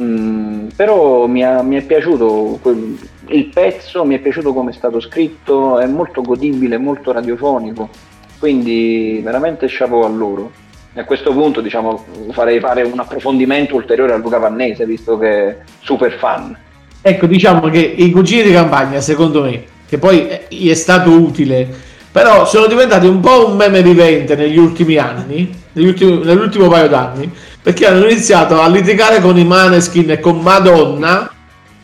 Mm, 0.00 0.68
però 0.74 1.26
mi, 1.26 1.44
ha- 1.44 1.60
mi 1.60 1.76
è 1.76 1.82
piaciuto 1.82 2.58
quel- 2.62 2.98
il 3.28 3.46
pezzo, 3.46 4.06
mi 4.06 4.16
è 4.16 4.18
piaciuto 4.20 4.54
come 4.54 4.70
è 4.70 4.74
stato 4.74 5.00
scritto, 5.00 5.78
è 5.78 5.86
molto 5.86 6.22
godibile, 6.22 6.78
molto 6.78 7.12
radiofonico, 7.12 7.90
quindi 8.38 9.20
veramente 9.22 9.66
chapeau 9.68 10.00
a 10.02 10.08
loro. 10.08 10.50
E 10.94 11.00
a 11.00 11.04
questo 11.04 11.32
punto 11.32 11.60
diciamo, 11.60 12.04
farei 12.30 12.58
fare 12.60 12.82
un 12.82 12.98
approfondimento 12.98 13.74
ulteriore 13.74 14.14
a 14.14 14.16
Luca 14.16 14.38
Vannese, 14.38 14.86
visto 14.86 15.18
che 15.18 15.28
è 15.28 15.56
super 15.80 16.12
fan. 16.12 16.56
Ecco, 17.02 17.26
diciamo 17.26 17.68
che 17.68 17.80
i 17.80 18.10
cugini 18.10 18.44
di 18.44 18.52
campagna, 18.52 19.00
secondo 19.00 19.42
me, 19.42 19.72
che 19.94 19.98
poi 19.98 20.28
eh, 20.28 20.46
gli 20.48 20.68
è 20.68 20.74
stato 20.74 21.10
utile, 21.10 21.68
però 22.10 22.46
sono 22.46 22.66
diventati 22.66 23.06
un 23.06 23.20
po' 23.20 23.48
un 23.48 23.56
meme 23.56 23.82
vivente 23.82 24.34
negli 24.34 24.58
ultimi 24.58 24.96
anni, 24.96 25.52
negli 25.72 25.86
ultimi- 25.86 26.20
nell'ultimo 26.24 26.68
paio 26.68 26.88
d'anni, 26.88 27.30
perché 27.62 27.86
hanno 27.86 28.04
iniziato 28.04 28.60
a 28.60 28.68
litigare 28.68 29.20
con 29.20 29.38
i 29.38 29.44
Maneskin 29.44 30.10
e 30.10 30.20
con 30.20 30.40
Madonna, 30.40 31.30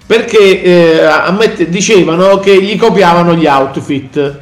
perché 0.06 0.62
eh, 0.62 1.04
ammette- 1.04 1.68
dicevano 1.68 2.38
che 2.38 2.60
gli 2.60 2.76
copiavano 2.76 3.34
gli 3.34 3.46
outfit. 3.46 4.38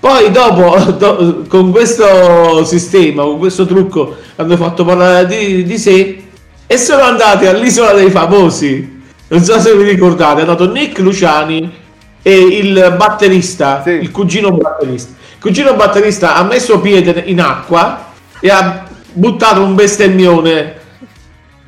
Poi 0.00 0.30
dopo, 0.30 0.76
do- 0.98 1.44
con 1.48 1.70
questo 1.70 2.64
sistema, 2.64 3.24
con 3.24 3.38
questo 3.38 3.66
trucco, 3.66 4.16
hanno 4.36 4.56
fatto 4.56 4.84
parlare 4.84 5.26
di, 5.26 5.64
di 5.64 5.78
sé 5.78 6.22
e 6.66 6.78
sono 6.78 7.02
andati 7.02 7.46
all'isola 7.46 7.92
dei 7.92 8.10
famosi. 8.10 8.96
Non 9.28 9.44
so 9.44 9.60
se 9.60 9.74
vi 9.76 9.82
ricordate, 9.82 10.38
è 10.38 10.40
andato 10.40 10.70
Nick 10.70 10.98
Luciani 10.98 11.86
e 12.28 12.58
il 12.58 12.94
batterista, 12.94 13.82
il 13.86 14.10
cugino 14.10 14.52
batterista. 14.52 15.12
Il 15.36 15.40
cugino 15.40 15.72
batterista 15.72 16.34
ha 16.34 16.42
messo 16.42 16.78
piede 16.78 17.22
in 17.24 17.40
acqua 17.40 18.12
e 18.38 18.50
ha 18.50 18.86
buttato 19.12 19.62
un 19.62 19.74
bestemmione 19.74 20.76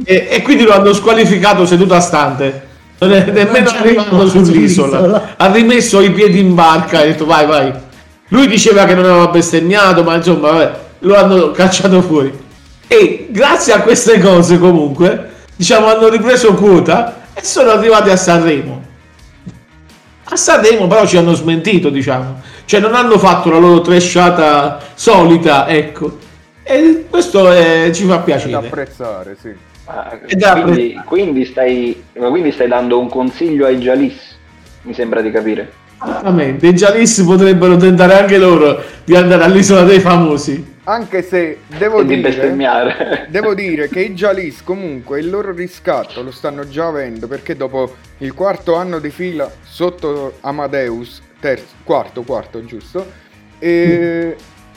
e, 0.05 0.29
e 0.31 0.43
quindi 0.43 0.65
lo 0.65 0.73
hanno 0.73 0.93
squalificato 0.93 1.65
seduto 1.65 1.95
a 1.95 2.01
stante. 2.01 2.69
Non 2.99 3.11
è 3.13 3.25
nemmeno 3.25 3.71
arrivato 3.71 4.29
sull'isola. 4.29 4.99
sull'isola. 4.99 5.35
Ha 5.39 5.51
rimesso 5.51 6.03
i 6.03 6.11
piedi 6.11 6.41
in 6.41 6.55
barca 6.55 7.01
e 7.01 7.05
ha 7.05 7.07
detto 7.07 7.25
vai 7.25 7.47
vai. 7.47 7.73
Lui 8.29 8.47
diceva 8.47 8.85
che 8.85 8.95
non 8.95 9.07
aveva 9.07 9.29
bestemmiato, 9.29 10.03
ma 10.03 10.17
insomma 10.17 10.51
vabbè, 10.51 10.73
lo 10.99 11.17
hanno 11.17 11.53
cacciato 11.53 12.03
fuori. 12.03 12.31
E 12.87 13.29
grazie 13.31 13.73
a 13.73 13.81
queste 13.81 14.21
cose 14.21 14.59
comunque, 14.59 15.31
diciamo, 15.57 15.87
hanno 15.87 16.09
ripreso 16.11 16.53
quota 16.53 17.29
e 17.33 17.43
sono 17.43 17.71
arrivati 17.71 18.11
a 18.11 18.17
Sanremo. 18.17 18.80
A 20.33 20.37
Sanremo 20.37 20.87
però 20.87 21.07
ci 21.07 21.17
hanno 21.17 21.35
smentito, 21.35 21.91
diciamo. 21.91 22.41
Cioè 22.65 22.79
non 22.81 22.95
hanno 22.95 23.19
fatto 23.19 23.51
la 23.51 23.59
loro 23.59 23.81
trashata 23.81 24.79
solita, 24.95 25.67
ecco. 25.69 26.19
E 26.63 27.07
questo 27.11 27.53
eh, 27.53 27.91
ci 27.93 28.05
fa 28.05 28.17
Da 28.17 28.21
piacere. 28.23 28.55
apprezzare, 28.55 29.37
sì. 29.41 29.53
Ah, 29.87 30.19
E 30.25 30.37
da 30.37 30.61
quindi, 30.63 31.01
quindi 31.05 31.45
stai, 31.45 32.01
ma 32.19 32.29
quindi 32.29 32.53
stai 32.53 32.69
dando 32.69 33.01
un 33.01 33.09
consiglio 33.09 33.67
ai 33.67 33.79
Jalis, 33.79 34.37
mi 34.83 34.95
sembra 34.95 35.21
di 35.21 35.33
capire. 35.33 35.73
Veramente, 36.05 36.69
i 36.69 36.73
Jalis 36.75 37.23
potrebbero 37.23 37.77
tentare 37.77 38.21
anche 38.21 38.39
loro 38.39 38.81
di 39.05 39.17
andare 39.17 39.43
all'isola 39.43 39.83
dei 39.83 39.99
famosi. 39.99 40.79
Anche 40.91 41.23
se 41.23 41.59
devo 41.69 42.03
di 42.03 42.17
dire, 42.17 43.29
devo 43.29 43.55
dire 43.55 43.89
che 43.89 44.01
i 44.01 44.13
Jalis 44.13 44.65
comunque 44.65 45.21
il 45.21 45.31
loro 45.31 45.53
riscatto 45.53 46.21
lo 46.21 46.33
stanno 46.33 46.69
già 46.69 46.89
avendo 46.89 47.29
perché 47.29 47.57
dopo 47.57 47.95
il 48.19 48.35
quarto 48.35 48.75
anno 48.75 48.99
di 48.99 49.11
fila 49.11 49.49
sotto 49.63 50.39
Amadeus, 50.41 51.23
terzo, 51.39 51.77
quarto, 51.85 52.23
quarto 52.23 52.65
giusto, 52.65 53.07
e 53.61 54.35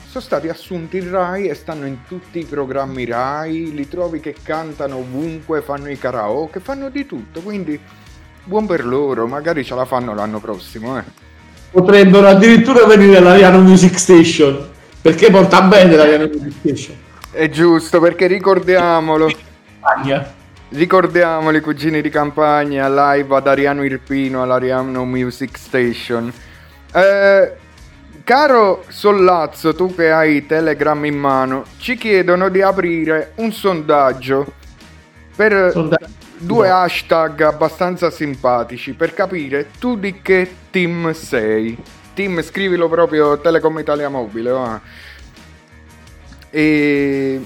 sono 0.08 0.24
stati 0.24 0.50
assunti 0.50 0.98
in 0.98 1.10
Rai 1.10 1.48
e 1.48 1.56
stanno 1.56 1.88
in 1.88 2.04
tutti 2.08 2.38
i 2.38 2.46
programmi 2.46 3.06
Rai, 3.06 3.74
li 3.74 3.88
trovi 3.88 4.20
che 4.20 4.36
cantano 4.44 4.98
ovunque, 4.98 5.64
fanno 5.64 5.90
i 5.90 5.98
karaoke, 5.98 6.60
fanno 6.60 6.90
di 6.90 7.08
tutto, 7.08 7.42
quindi 7.42 7.80
buon 8.44 8.68
per 8.68 8.86
loro, 8.86 9.26
magari 9.26 9.64
ce 9.64 9.74
la 9.74 9.86
fanno 9.86 10.14
l'anno 10.14 10.40
prossimo, 10.40 10.96
eh. 11.00 11.04
Potrebbero 11.72 12.28
addirittura 12.28 12.86
venire 12.86 13.18
all'Ariano 13.18 13.62
Music 13.62 13.98
Station. 13.98 14.73
Perché 15.04 15.30
porta 15.30 15.62
bene 15.64 15.98
l'Ariano 15.98 16.28
Music 16.28 16.54
Station. 16.60 16.96
È 17.30 17.50
giusto 17.50 18.00
perché 18.00 18.26
ricordiamolo. 18.26 19.30
Campagna. 19.82 20.34
Ricordiamoli 20.70 21.60
cugini 21.60 22.02
di 22.02 22.10
campagna 22.10 22.88
live 22.88 23.36
ad 23.36 23.46
Ariano 23.46 23.84
Irpino 23.84 24.42
all'Ariano 24.42 25.04
Music 25.04 25.58
Station. 25.58 26.32
Eh, 26.94 27.52
Caro 28.24 28.86
Sollazzo, 28.88 29.76
tu 29.76 29.94
che 29.94 30.10
hai 30.10 30.46
Telegram 30.46 31.04
in 31.04 31.18
mano, 31.18 31.66
ci 31.80 31.98
chiedono 31.98 32.48
di 32.48 32.62
aprire 32.62 33.34
un 33.36 33.52
sondaggio 33.52 34.54
per 35.36 35.72
Sondaggio. 35.74 36.08
due 36.38 36.70
hashtag 36.70 37.42
abbastanza 37.42 38.10
simpatici 38.10 38.94
per 38.94 39.14
capire 39.14 39.68
tu 39.80 39.98
di 39.98 40.22
che 40.22 40.50
team 40.72 41.12
sei. 41.12 41.78
Team, 42.14 42.42
scrivilo 42.42 42.88
proprio 42.88 43.40
Telecom 43.40 43.80
Italia 43.80 44.10
Mobile. 44.10 44.50
va. 44.52 44.82
E 46.50 47.42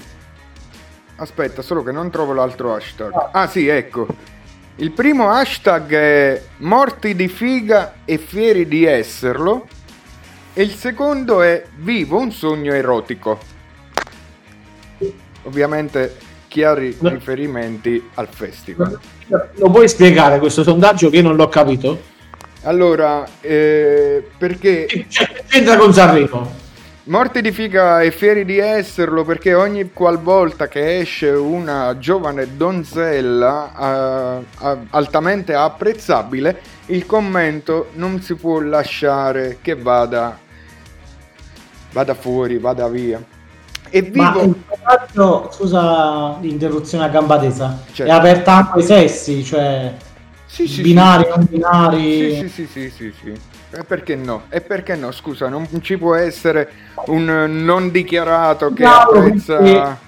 aspetta, 1.16 1.62
solo 1.62 1.82
che 1.82 1.92
non 1.92 2.10
trovo 2.10 2.32
l'altro 2.32 2.74
hashtag. 2.74 3.30
Ah, 3.32 3.46
sì, 3.46 3.66
ecco. 3.66 4.06
Il 4.76 4.92
primo 4.92 5.30
hashtag 5.30 5.92
è 5.94 6.42
morti 6.58 7.14
di 7.14 7.28
figa 7.28 7.94
e 8.04 8.18
fieri 8.18 8.68
di 8.68 8.84
esserlo. 8.84 9.66
E 10.52 10.62
il 10.62 10.72
secondo 10.72 11.42
è 11.42 11.64
vivo 11.76 12.18
un 12.18 12.32
sogno 12.32 12.72
erotico. 12.72 13.38
Ovviamente 15.44 16.16
chiari 16.48 16.96
riferimenti 17.00 18.10
al 18.14 18.28
festival. 18.28 18.98
Lo 19.26 19.70
puoi 19.70 19.88
spiegare 19.88 20.38
questo 20.38 20.62
sondaggio 20.62 21.10
che 21.10 21.16
io 21.16 21.22
non 21.22 21.36
l'ho 21.36 21.48
capito? 21.48 22.16
Allora, 22.68 23.26
eh, 23.40 24.28
perché 24.36 24.86
c'entra 25.48 25.78
con 25.78 25.90
Sanremo? 25.94 26.66
Morti 27.04 27.40
di 27.40 27.50
figa 27.50 28.02
e 28.02 28.10
fieri 28.10 28.44
di 28.44 28.58
esserlo 28.58 29.24
perché 29.24 29.54
ogni 29.54 29.90
qualvolta 29.94 30.68
che 30.68 30.98
esce 30.98 31.30
una 31.30 31.96
giovane 31.98 32.58
donzella 32.58 34.42
eh, 34.60 34.76
altamente 34.90 35.54
apprezzabile, 35.54 36.60
il 36.86 37.06
commento 37.06 37.88
non 37.94 38.20
si 38.20 38.34
può 38.34 38.60
lasciare 38.60 39.60
che 39.62 39.74
vada, 39.74 40.38
vada 41.92 42.12
fuori, 42.12 42.58
vada 42.58 42.86
via. 42.88 43.18
E 43.88 44.10
Ma 44.14 44.32
vivo... 44.32 44.44
il 44.44 44.54
sondaggio, 44.68 45.50
scusa 45.52 46.36
l'interruzione 46.42 47.04
a 47.04 47.08
gamba 47.08 47.38
tesa, 47.38 47.78
Certo. 47.90 48.12
è 48.12 48.14
aperta 48.14 48.52
anche 48.52 48.80
ai 48.80 48.82
sessi, 48.82 49.42
cioè 49.42 49.94
Sì, 50.50 50.66
sì, 50.66 50.80
binari, 50.80 51.24
sì. 51.24 51.28
non 51.28 51.46
binari. 51.48 52.00
Sì, 52.00 52.48
sì, 52.48 52.48
sì, 52.48 52.66
sì, 52.66 52.90
sì, 52.90 53.14
sì. 53.22 53.40
E 53.70 53.84
perché 53.84 54.16
no? 54.16 54.44
E 54.48 54.62
perché 54.62 54.96
no? 54.96 55.12
Scusa, 55.12 55.48
non 55.48 55.68
ci 55.82 55.98
può 55.98 56.14
essere 56.14 56.70
un 57.06 57.46
non 57.64 57.90
dichiarato 57.90 58.72
che 58.72 58.82
No, 58.82 58.90
apprezza 58.90 59.98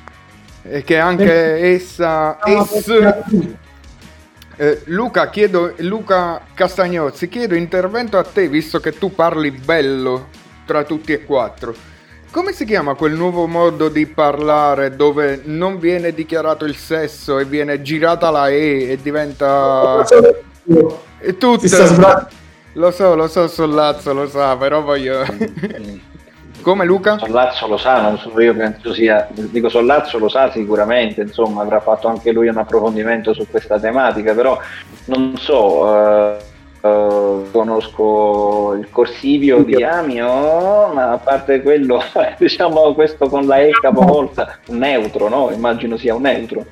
e 0.63 0.83
che 0.83 0.99
anche 0.99 1.25
perché- 1.25 1.73
essa 1.75 2.39
No, 2.47 2.63
es- 2.65 2.85
perché- 2.85 3.57
eh, 4.57 4.83
Luca 4.87 5.29
chiedo 5.31 5.75
Luca 5.79 6.41
Castagnozzi 6.55 7.29
chiedo 7.29 7.55
intervento 7.55 8.17
a 8.19 8.25
te 8.25 8.49
visto 8.49 8.81
che 8.81 8.97
tu 8.97 9.15
parli 9.15 9.51
bello 9.51 10.29
tra 10.65 10.83
tutti 10.85 11.13
e 11.13 11.25
quattro 11.25 11.75
come 12.31 12.53
si 12.53 12.65
chiama 12.65 12.95
quel 12.95 13.15
nuovo 13.15 13.47
modo 13.47 13.89
di 13.89 14.07
parlare 14.07 14.95
dove 14.95 15.43
non 15.45 15.79
viene 15.79 16.13
dichiarato 16.13 16.65
il 16.65 16.77
sesso 16.77 17.39
e 17.39 17.45
viene 17.45 17.83
girata 17.83 18.31
la 18.31 18.49
E 18.49 18.91
e 18.91 18.99
diventa 19.03 20.05
e 21.19 21.37
tutto 21.37 21.67
sbra- 21.67 22.29
lo 22.75 22.91
so 22.93 23.15
lo 23.15 23.27
so 23.27 23.49
Sollazzo 23.49 24.13
lo 24.13 24.29
sa 24.29 24.57
però 24.57 24.81
voglio 24.81 25.25
come 26.63 26.85
Luca? 26.85 27.19
Sollazzo 27.19 27.67
lo 27.67 27.77
sa, 27.77 28.03
non 28.03 28.19
so, 28.19 28.39
io 28.39 28.55
penso 28.55 28.93
sia, 28.93 29.27
dico 29.31 29.69
Sollazzo 29.69 30.19
lo 30.19 30.29
sa 30.29 30.51
sicuramente, 30.51 31.23
insomma 31.23 31.63
avrà 31.63 31.81
fatto 31.81 32.09
anche 32.09 32.33
lui 32.33 32.49
un 32.49 32.59
approfondimento 32.59 33.33
su 33.33 33.47
questa 33.49 33.79
tematica, 33.79 34.35
però 34.35 34.59
non 35.07 35.37
so, 35.39 35.97
eh, 35.97 36.37
eh, 36.81 37.43
conosco 37.53 38.75
il 38.79 38.89
corsivio 38.91 39.63
di 39.63 39.83
Amio, 39.83 40.89
ma 40.95 41.13
a 41.13 41.19
parte 41.19 41.61
quello, 41.63 42.03
diciamo 42.39 42.95
questo 42.95 43.29
con 43.29 43.47
la 43.47 43.59
E 43.59 43.71
capovolta, 43.71 44.59
un 44.67 44.79
neutro, 44.79 45.29
no? 45.29 45.51
Immagino 45.53 45.97
sia 45.97 46.15
un 46.15 46.23
neutro. 46.23 46.65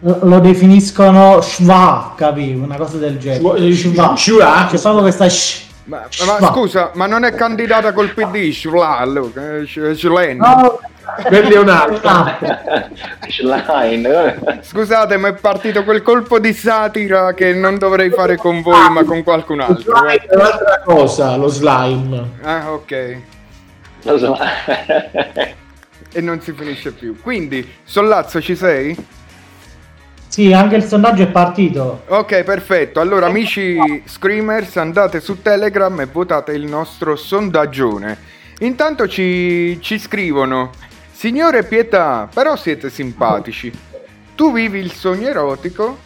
Lo 0.00 0.40
definiscono 0.40 1.40
schwa, 1.40 2.14
capi? 2.16 2.52
Una 2.54 2.76
cosa 2.76 2.96
del 2.96 3.18
genere. 3.18 3.72
Schwa. 3.72 4.16
Schwa. 4.16 4.16
Schwa. 4.16 4.66
C'è 4.68 4.80
proprio 4.80 5.02
questa 5.02 5.28
sh. 5.28 5.70
Ma, 5.84 5.98
ma 5.98 6.06
Schwa. 6.10 6.46
scusa, 6.48 6.90
ma 6.94 7.06
non 7.06 7.24
è 7.24 7.32
candidata 7.34 7.92
col 7.92 8.12
PD, 8.12 8.50
Schla, 8.50 9.04
Luca, 9.04 9.58
eh, 9.58 9.66
Sch- 9.66 9.92
Schlen. 9.94 10.38
No, 10.38 10.80
Quelli 11.26 11.52
è 11.52 11.58
un 11.58 11.68
altro. 11.68 12.10
Schlein, 13.28 14.06
eh. 14.06 14.38
Scusate, 14.62 15.16
ma 15.16 15.28
è 15.28 15.34
partito 15.34 15.84
quel 15.84 16.02
colpo 16.02 16.38
di 16.38 16.52
satira 16.52 17.34
che 17.34 17.52
non 17.52 17.78
dovrei 17.78 18.10
fare 18.10 18.36
con 18.36 18.62
voi, 18.62 18.90
ma 18.90 19.04
con 19.04 19.22
qualcun 19.22 19.60
altro. 19.60 19.96
Slime 19.96 20.26
è 20.26 20.34
un'altra 20.34 20.82
cosa, 20.84 21.36
lo 21.36 21.48
slime. 21.48 22.30
Ah, 22.42 22.72
ok. 22.72 23.16
Lo 24.02 24.18
so. 24.18 24.38
E 26.14 26.20
non 26.20 26.40
si 26.40 26.52
finisce 26.52 26.92
più. 26.92 27.20
Quindi, 27.20 27.66
Sollazzo, 27.84 28.40
ci 28.40 28.56
sei? 28.56 28.96
Sì, 30.28 30.52
anche 30.52 30.76
il 30.76 30.84
sondaggio 30.84 31.24
è 31.24 31.28
partito. 31.28 32.04
Ok, 32.08 32.42
perfetto. 32.42 33.00
Allora, 33.00 33.26
amici 33.26 34.02
screamers, 34.06 34.78
andate 34.78 35.20
su 35.20 35.42
Telegram 35.42 36.00
e 36.00 36.06
votate 36.06 36.52
il 36.52 36.64
nostro 36.64 37.16
sondaggione. 37.16 38.16
Intanto 38.60 39.06
ci, 39.08 39.78
ci 39.82 39.98
scrivono: 39.98 40.70
Signore 41.22 41.62
Pietà, 41.62 42.28
però 42.34 42.56
siete 42.56 42.90
simpatici. 42.90 43.72
Tu 44.34 44.52
vivi 44.52 44.80
il 44.80 44.90
sogno 44.90 45.28
erotico 45.28 45.96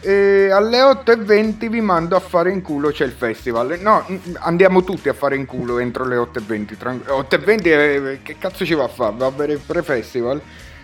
e 0.00 0.48
alle 0.50 0.80
8.20 0.80 1.68
vi 1.68 1.82
mando 1.82 2.16
a 2.16 2.20
fare 2.20 2.50
in 2.50 2.62
culo 2.62 2.88
c'è 2.88 3.04
il 3.04 3.12
festival. 3.12 3.78
No, 3.82 4.02
n- 4.08 4.18
andiamo 4.38 4.82
tutti 4.82 5.10
a 5.10 5.12
fare 5.12 5.36
in 5.36 5.44
culo 5.44 5.78
entro 5.78 6.06
le 6.06 6.16
8.20. 6.16 6.78
tran- 6.78 7.02
8.20 7.06 7.66
eh, 7.66 8.20
che 8.22 8.38
cazzo 8.38 8.64
ci 8.64 8.72
va 8.72 8.84
a 8.84 8.88
fare? 8.88 9.12
Va 9.14 9.26
a 9.26 9.30
bere 9.30 9.52
il 9.52 9.60
pre-festival? 9.60 10.40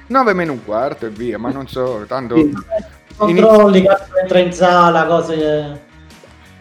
9 0.09 0.35
meno 0.35 0.53
un 0.53 0.63
quarto 0.67 1.07
e 1.07 1.09
via, 1.09 1.39
ma 1.39 1.51
non 1.51 1.67
so, 1.67 2.05
tanto... 2.07 2.35
Controlli, 3.17 3.87
cazzo 3.87 4.19
entra 4.21 4.39
in 4.39 4.53
sala, 4.53 5.07
cose. 5.07 5.81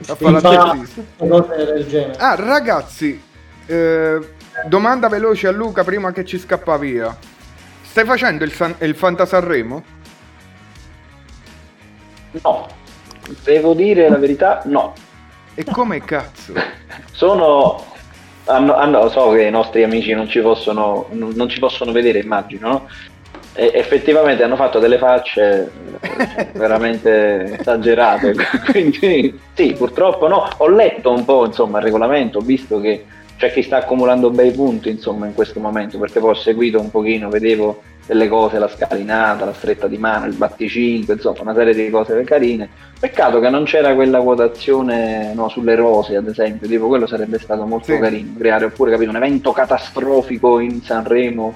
A 0.08 0.16
fare 0.16 0.32
la 0.32 0.78
cose 1.18 1.66
del 1.74 1.88
genere. 1.88 2.16
Ah, 2.20 2.36
ragazzi, 2.36 3.22
eh, 3.66 4.36
domanda 4.66 5.08
veloce 5.08 5.48
a 5.48 5.52
Luca 5.52 5.84
prima 5.84 6.12
che 6.12 6.26
ci 6.26 6.38
scappa 6.40 6.78
via. 6.78 7.16
Stai 7.84 8.06
facendo 8.06 8.44
il, 8.44 8.52
San- 8.52 8.76
il 8.80 8.96
Fanta 8.96 9.26
Sanremo? 9.26 9.84
No, 12.44 12.68
devo 13.44 13.74
dire 13.74 14.10
la 14.10 14.18
verità, 14.18 14.62
no. 14.66 14.94
E 15.56 15.64
come 15.64 16.04
cazzo? 16.04 16.54
Sono. 17.12 17.86
Hanno, 18.46 18.76
hanno- 18.76 19.10
so 19.10 19.32
che 19.32 19.44
i 19.44 19.52
nostri 19.52 19.84
amici 19.84 20.14
non 20.14 20.30
ci 20.30 20.40
possono, 20.40 21.08
non, 21.12 21.32
non 21.36 21.50
ci 21.50 21.60
possono 21.60 21.92
vedere, 21.92 22.20
immagino, 22.20 22.68
no? 22.70 22.88
E 23.54 23.72
effettivamente 23.74 24.44
hanno 24.44 24.56
fatto 24.56 24.80
delle 24.80 25.00
facce 25.00 25.72
eh, 26.00 26.52
veramente 26.54 27.58
esagerate. 27.60 28.36
Quindi, 28.72 29.38
sì, 29.54 29.74
purtroppo 29.74 30.28
no. 30.28 30.48
Ho 30.58 30.70
letto 30.70 31.12
un 31.12 31.26
po' 31.26 31.46
insomma 31.46 31.80
il 31.80 31.86
regolamento, 31.86 32.38
ho 32.38 32.42
visto 32.42 32.80
che 32.80 33.06
c'è 33.38 33.52
chi 33.52 33.62
sta 33.62 33.78
accumulando 33.78 34.30
bei 34.32 34.52
punti 34.52 34.90
insomma 34.90 35.28
in 35.28 35.34
questo 35.34 35.60
momento, 35.60 35.98
perché 36.00 36.20
poi 36.20 36.32
ho 36.32 36.36
seguito 36.36 36.80
un 36.80 36.90
pochino, 36.92 37.30
vedevo 37.30 37.82
delle 38.06 38.28
cose, 38.30 38.58
la 38.58 38.70
scalinata, 38.70 39.46
la 39.46 39.54
stretta 39.54 39.88
di 39.88 39.98
mano, 39.98 40.26
il 40.26 40.34
batticinque, 40.34 41.16
insomma 41.16 41.42
una 41.42 41.54
serie 41.54 41.74
di 41.74 41.90
cose 41.90 42.24
carine. 42.24 42.70
Peccato 43.00 43.40
che 43.40 43.50
non 43.50 43.66
c'era 43.66 43.94
quella 43.94 44.22
quotazione 44.22 45.34
no, 45.36 45.50
sulle 45.50 45.76
rose, 45.76 46.16
ad 46.16 46.28
esempio, 46.28 46.68
tipo 46.68 46.88
quello 46.88 47.06
sarebbe 47.06 47.38
stato 47.38 47.66
molto 47.66 47.94
Sì. 47.94 48.00
carino, 48.00 48.34
creare 48.38 48.66
oppure 48.66 48.92
capito, 48.92 49.10
un 49.10 49.18
evento 49.18 49.52
catastrofico 49.52 50.60
in 50.60 50.82
Sanremo, 50.82 51.54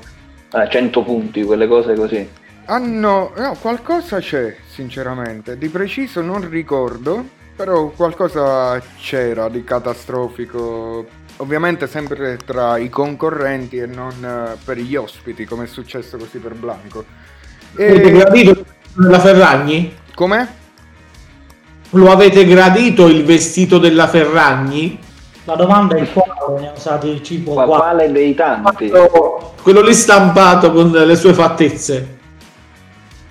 eh, 0.54 0.68
100 0.70 1.04
punti, 1.04 1.44
quelle 1.44 1.68
cose 1.68 1.96
così. 1.96 2.30
Hanno... 2.66 3.32
No, 3.38 3.56
qualcosa 3.60 4.20
c'è, 4.20 4.56
sinceramente. 4.68 5.58
Di 5.58 5.70
preciso 5.70 6.22
non 6.22 6.48
ricordo, 6.50 7.26
però 7.56 7.88
qualcosa 7.90 8.80
c'era 8.98 9.50
di 9.50 9.64
catastrofico. 9.64 11.06
Ovviamente 11.42 11.88
sempre 11.88 12.38
tra 12.38 12.78
i 12.78 12.88
concorrenti 12.88 13.78
e 13.78 13.88
non 13.88 14.14
eh, 14.24 14.58
per 14.64 14.78
gli 14.78 14.96
ospiti, 14.96 15.46
come 15.46 15.64
è 15.64 15.68
successo 15.68 16.16
così 16.18 16.38
per 16.38 16.54
Blanco. 16.54 17.04
Avete 17.74 18.04
E... 18.10 18.12
gradito 18.12 18.64
la 18.98 19.18
Ferragni? 19.20 19.92
Com'è? 20.14 20.48
Lo 21.92 22.12
avete 22.12 22.46
gradito 22.46 23.08
il 23.08 23.26
vestito 23.26 23.80
della 23.80 24.08
Ferragni? 24.08 25.00
La 25.46 25.56
domanda 25.56 25.96
è 25.96 26.08
quale 26.14 26.62
ne 26.62 26.68
ha 26.70 26.74
usati 26.76 27.20
tipo 27.22 27.54
Qua- 27.54 27.66
qua. 27.66 27.78
quale 27.78 28.12
dei 28.12 28.36
tanti? 28.36 28.90
Quello- 28.90 29.54
Quello 29.64 29.82
lì 29.82 29.94
stampato 29.96 30.72
con 30.72 30.92
le 30.92 31.16
sue 31.16 31.34
fattezze. 31.34 32.18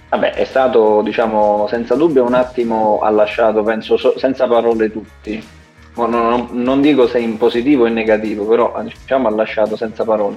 Vabbè, 0.09 0.33
è 0.33 0.44
stato, 0.44 1.01
diciamo, 1.03 1.68
senza 1.70 1.94
dubbio 1.94 2.25
un 2.25 2.35
attimo 2.35 2.99
ha 3.03 3.11
lasciato, 3.11 3.62
penso, 3.62 3.96
so- 3.96 4.18
senza 4.18 4.49
parole 4.49 4.90
tutti. 4.90 5.59
Non, 5.94 6.48
non- 6.53 6.81
dico 6.81 7.07
se 7.09 7.18
in 7.18 7.37
positivo 7.37 7.85
o 7.85 7.87
in 7.87 7.92
negativo, 7.94 8.44
però 8.46 8.81
diciamo 8.83 9.29
ha 9.29 9.31
lasciato 9.31 9.76
senza 9.76 10.05
parole. 10.05 10.37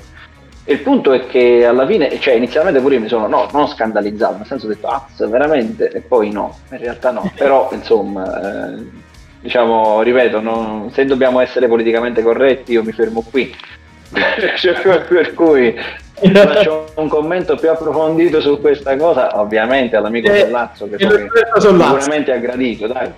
E 0.65 0.73
il 0.73 0.79
punto 0.79 1.11
è 1.11 1.25
che 1.27 1.65
alla 1.65 1.85
fine, 1.85 2.19
cioè 2.19 2.33
inizialmente 2.35 2.79
pure 2.79 2.95
io 2.95 3.01
mi 3.01 3.07
sono, 3.07 3.27
no, 3.27 3.47
non 3.51 3.67
scandalizzato, 3.67 4.37
nel 4.37 4.45
senso 4.45 4.65
ho 4.65 4.69
detto, 4.69 4.87
ah, 4.87 5.05
veramente? 5.27 5.89
E 5.89 5.99
poi 5.99 6.31
no, 6.31 6.57
in 6.71 6.77
realtà 6.79 7.11
no. 7.11 7.29
Però, 7.35 7.69
insomma, 7.73 8.71
eh, 8.73 8.81
diciamo, 9.41 10.01
ripeto, 10.01 10.39
non- 10.41 10.89
se 10.91 11.05
dobbiamo 11.05 11.39
essere 11.41 11.67
politicamente 11.67 12.21
corretti 12.21 12.71
io 12.73 12.83
mi 12.83 12.91
fermo 12.93 13.21
qui. 13.29 13.53
Cioè, 14.57 14.79
per 15.07 15.33
cui 15.33 15.75
faccio 16.13 16.85
un 16.95 17.07
commento 17.09 17.55
più 17.55 17.69
approfondito 17.69 18.39
su 18.41 18.59
questa 18.61 18.95
cosa, 18.95 19.39
ovviamente 19.39 19.95
all'amico 19.95 20.29
Eh, 20.31 20.39
Sollazzo 20.41 20.87
che 20.89 20.97
Sollazzo. 21.57 21.97
sicuramente 21.97 22.31
ha 22.31 22.37
gradito, 22.37 22.87
dai. 22.87 23.09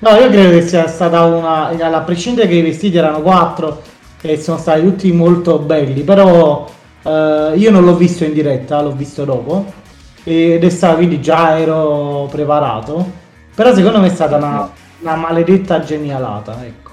No, 0.00 0.10
io 0.16 0.28
credo 0.28 0.50
che 0.50 0.66
sia 0.66 0.86
stata 0.86 1.22
una. 1.24 1.68
A 1.68 2.00
prescindere 2.00 2.48
che 2.48 2.54
i 2.54 2.62
vestiti 2.62 2.96
erano 2.96 3.20
quattro 3.22 3.80
e 4.20 4.40
sono 4.40 4.58
stati 4.58 4.82
tutti 4.82 5.10
molto 5.12 5.58
belli, 5.58 6.02
però 6.02 6.66
eh, 7.02 7.52
io 7.54 7.70
non 7.70 7.84
l'ho 7.84 7.94
visto 7.96 8.24
in 8.24 8.32
diretta, 8.32 8.82
l'ho 8.82 8.92
visto 8.92 9.24
dopo. 9.24 9.64
Ed 10.24 10.64
è 10.64 10.68
stato 10.70 10.96
quindi 10.96 11.20
già 11.20 11.58
ero 11.58 12.28
preparato. 12.30 13.22
Però 13.54 13.72
secondo 13.74 14.00
me 14.00 14.08
è 14.08 14.10
stata 14.10 14.36
una, 14.36 14.70
una 15.00 15.14
maledetta 15.14 15.80
genialata, 15.80 16.64
ecco. 16.64 16.90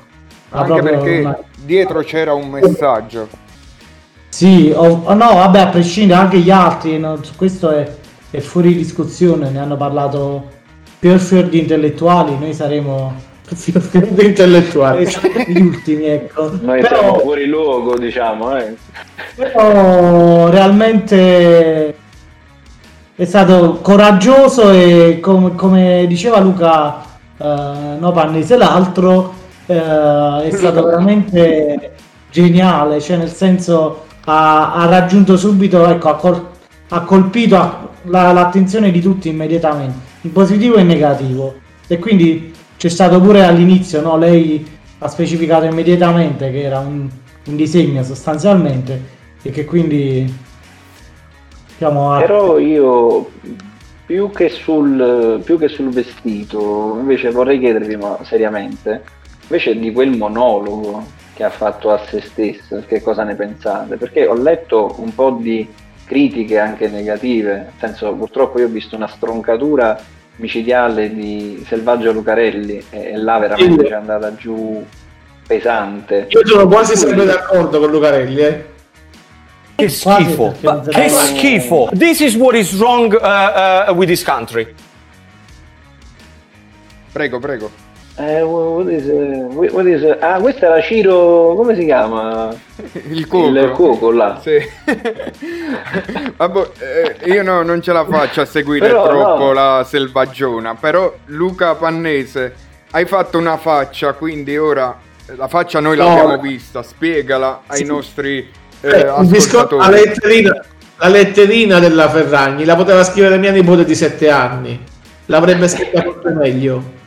Ma 0.50 0.60
Anche 0.62 0.82
perché 0.82 1.20
una- 1.22 1.38
dietro 1.64 2.02
c'era 2.02 2.34
un 2.34 2.50
messaggio. 2.50 3.28
Sì, 4.30 4.72
o- 4.76 5.02
o 5.04 5.14
no, 5.14 5.34
vabbè, 5.34 5.60
a 5.60 5.68
prescindere 5.68 6.20
anche 6.22 6.38
gli 6.40 6.52
altri, 6.52 6.98
no, 7.00 7.20
questo 7.36 7.70
è, 7.72 7.90
è 8.30 8.40
fuori 8.40 8.76
discussione, 8.76 9.50
ne 9.50 9.60
hanno 9.60 9.76
parlato 9.76 10.60
più 11.02 11.18
fior 11.18 11.46
di 11.46 11.58
intellettuali, 11.58 12.38
noi 12.38 12.54
saremo 12.54 13.12
fior 13.56 13.82
fior 13.82 14.06
Di 14.06 14.24
intellettuali. 14.28 15.08
gli 15.48 15.60
ultimi, 15.60 16.06
ecco. 16.06 16.52
Noi 16.62 16.82
Però- 16.82 16.96
siamo 17.00 17.18
fuori 17.20 17.48
luogo, 17.48 17.98
diciamo, 17.98 18.56
eh. 18.56 18.76
però 19.36 20.50
realmente 20.50 21.96
è 23.16 23.26
stato 23.26 23.80
coraggioso 23.82 24.70
e 24.70 25.18
com- 25.20 25.56
come 25.56 26.06
diceva 26.08 26.40
Luca 26.40 27.02
eh, 27.38 27.98
no 28.00 28.12
Pannese 28.14 28.56
l'altro 28.58 29.34
eh, 29.66 29.76
è 29.76 30.50
stato 30.52 30.84
veramente 30.86 31.94
geniale 32.32 33.00
cioè 33.02 33.18
nel 33.18 33.30
senso 33.32 34.06
ha, 34.26 34.74
ha 34.74 34.86
raggiunto 34.86 35.38
subito 35.38 35.86
ecco 35.88 36.10
ha, 36.10 36.16
col- 36.16 36.48
ha 36.90 37.02
colpito 37.02 37.58
a- 37.58 37.88
la- 38.04 38.32
l'attenzione 38.32 38.90
di 38.92 39.02
tutti 39.02 39.30
immediatamente 39.30 40.10
in 40.22 40.32
positivo 40.32 40.76
e 40.76 40.82
in 40.82 40.88
negativo 40.88 41.56
e 41.88 42.00
quindi 42.00 42.54
c'è 42.78 42.90
stato 42.90 43.20
pure 43.22 43.44
all'inizio 43.44 44.02
no 44.02 44.18
lei 44.18 44.66
ha 45.00 45.08
specificato 45.08 45.66
immediatamente 45.66 46.52
che 46.52 46.62
era 46.62 46.80
un, 46.80 47.10
un 47.46 47.56
disegno 47.56 48.04
sostanzialmente 48.04 49.20
e 49.42 49.50
che 49.50 49.66
quindi 49.66 50.32
diciamo 51.68 52.20
Però 52.20 52.60
io 52.60 53.30
più 54.06 54.30
che, 54.32 54.50
sul, 54.50 55.42
più 55.44 55.58
che 55.58 55.70
sul 55.70 55.90
vestito, 55.90 56.98
invece 57.00 57.32
vorrei 57.32 57.60
chiedervi 57.60 57.96
ma 57.96 58.18
seriamente, 58.24 59.02
invece 59.44 59.80
di 59.80 59.92
quel 59.94 60.18
monologo 60.18 61.04
che 61.34 61.46
ha 61.46 61.50
fatto 61.50 61.92
a 61.92 61.98
se 62.06 62.20
stesso, 62.20 62.84
che 62.86 63.02
cosa 63.02 63.24
ne 63.24 63.36
pensate? 63.36 63.96
Perché 63.96 64.28
ho 64.28 64.36
letto 64.36 64.96
un 64.98 65.16
po' 65.16 65.38
di 65.40 65.66
critiche 66.06 66.60
anche 66.60 66.88
negative, 66.88 67.54
nel 67.54 67.72
senso 67.80 68.14
purtroppo 68.14 68.60
io 68.60 68.66
ho 68.66 68.70
visto 68.70 68.96
una 68.96 69.08
stroncatura 69.08 70.00
micidiale 70.38 71.14
di 71.14 71.64
Selvaggio 71.68 72.12
Lucarelli 72.12 72.84
e, 72.90 73.00
e 73.12 73.18
là 73.18 73.38
veramente 73.38 73.84
Sì. 73.84 73.90
c'è 73.90 73.96
andata 73.96 74.36
giù 74.36 74.84
pesante. 75.46 76.28
Io 76.30 76.46
sono 76.48 76.68
quasi 76.68 76.96
sempre 76.96 77.26
d'accordo 77.26 77.80
con 77.80 77.92
Lucarelli, 77.92 78.40
eh. 78.40 78.66
Che 79.76 79.90
schifo. 79.90 80.54
se 80.60 80.90
Che 80.90 81.10
schifo. 81.10 81.90
This 81.98 82.20
is 82.20 82.36
what 82.36 82.56
is 82.56 82.74
wrong 82.78 83.14
uh, 83.14 83.90
uh, 83.90 83.94
with 83.94 84.08
this 84.08 84.24
country. 84.24 84.74
Prego, 87.12 87.40
prego. 87.40 87.91
Eh, 88.18 88.42
what 88.42 88.90
is, 88.92 89.08
eh, 89.08 89.46
what 89.72 89.86
is, 89.88 90.04
ah, 90.20 90.38
questo 90.40 90.66
era 90.66 90.82
Ciro, 90.82 91.54
come 91.56 91.76
si 91.76 91.86
chiama? 91.86 92.54
Il 93.10 93.26
cuoco. 93.26 93.48
Il 93.48 93.72
cuoco 93.74 94.12
là. 94.12 94.40
Sì. 94.42 94.58
Vabbè, 96.36 96.70
eh, 97.24 97.30
io 97.32 97.42
no- 97.42 97.64
non 97.64 97.82
ce 97.82 97.94
la 97.94 98.06
faccio 98.06 98.42
a 98.42 98.46
seguire 98.46 98.88
Però, 98.88 99.08
troppo 99.08 99.44
no. 99.46 99.54
la 99.54 99.86
selvaggiona, 99.88 100.76
però 100.76 101.12
Luca 101.28 101.76
Pannese, 101.76 102.54
hai 102.92 103.06
fatto 103.06 103.38
una 103.38 103.58
faccia, 103.58 104.14
quindi 104.14 104.58
ora 104.58 104.96
la 105.38 105.48
faccia 105.48 105.80
noi 105.80 105.96
No. 105.98 106.04
l'abbiamo 106.06 106.38
vista, 106.40 106.84
spiegala 106.84 107.62
ai 107.68 107.78
Sì. 107.78 107.86
nostri 107.86 108.40
eh, 108.82 108.90
Eh, 108.90 109.14
discor- 109.22 109.72
la, 109.72 109.78
ascoltatori. 109.86 109.92
letterina, 109.92 110.66
la 110.98 111.08
letterina 111.08 111.80
della 111.80 112.10
Ferragni 112.10 112.66
la 112.66 112.76
poteva 112.76 113.04
scrivere 113.04 113.38
mia 113.38 113.52
nipote 113.52 113.86
di 113.86 113.96
7 113.96 114.30
anni. 114.30 114.84
L'avrebbe 115.28 115.68
scritta 115.70 116.04
molto 116.04 116.30
meglio. 116.34 117.00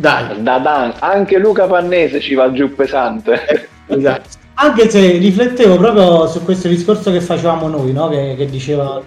Dai, 0.00 0.42
Da 0.44 0.58
Dan- 0.58 0.94
anche 1.00 1.38
Luca 1.38 1.66
Pannese 1.66 2.20
ci 2.20 2.34
va 2.34 2.52
giù 2.52 2.72
pesante. 2.72 3.68
dai. 3.86 4.20
anche 4.54 4.88
se 4.88 5.00
riflettevo 5.18 5.76
proprio 5.76 6.26
su 6.28 6.42
questo 6.44 6.68
discorso 6.68 7.10
che 7.10 7.20
facevamo 7.20 7.66
noi, 7.68 7.92
no? 7.92 8.08
che, 8.08 8.34
che 8.36 8.46
diceva, 8.46 9.02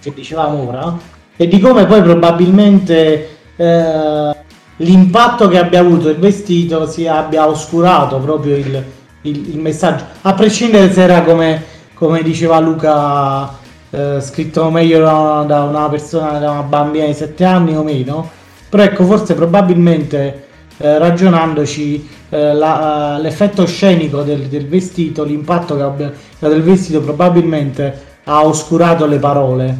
che 0.00 0.12
dicevamo 0.14 0.68
ora, 0.68 0.96
e 1.36 1.48
di 1.48 1.58
come 1.58 1.86
poi 1.86 2.02
probabilmente 2.02 3.28
eh, 3.56 4.36
l'impatto 4.76 5.48
che 5.48 5.58
abbia 5.58 5.80
avuto 5.80 6.08
il 6.08 6.16
vestito 6.18 6.86
si 6.86 7.06
abbia 7.08 7.48
oscurato 7.48 8.18
proprio 8.18 8.56
il, 8.56 8.84
il- 9.22 9.48
il 9.54 9.58
messaggio, 9.58 10.04
a 10.22 10.34
prescindere 10.34 10.92
se 10.92 11.02
era 11.02 11.22
come, 11.22 11.64
come 11.94 12.22
diceva 12.22 12.60
Luca, 12.60 13.56
eh, 13.90 14.20
scritto 14.20 14.70
meglio 14.70 15.00
da, 15.00 15.44
da 15.48 15.62
una 15.64 15.88
persona, 15.88 16.38
da 16.38 16.50
una 16.52 16.62
bambina 16.62 17.06
di 17.06 17.14
7 17.14 17.44
anni 17.44 17.76
o 17.76 17.82
meno, 17.82 18.30
però 18.68 18.82
ecco, 18.82 19.04
forse 19.04 19.34
probabilmente 19.34 20.46
eh, 20.78 20.98
ragionandoci 20.98 22.08
eh, 22.30 22.54
la- 22.54 23.16
eh, 23.16 23.20
l'effetto 23.22 23.66
scenico 23.66 24.22
del, 24.22 24.42
del 24.48 24.66
vestito, 24.68 25.24
l'impatto 25.24 25.76
che 25.76 25.82
abbia 25.82 26.12
del 26.38 26.62
vestito 26.62 27.00
probabilmente 27.00 28.06
ha 28.24 28.44
oscurato 28.44 29.06
le 29.06 29.18
parole. 29.18 29.76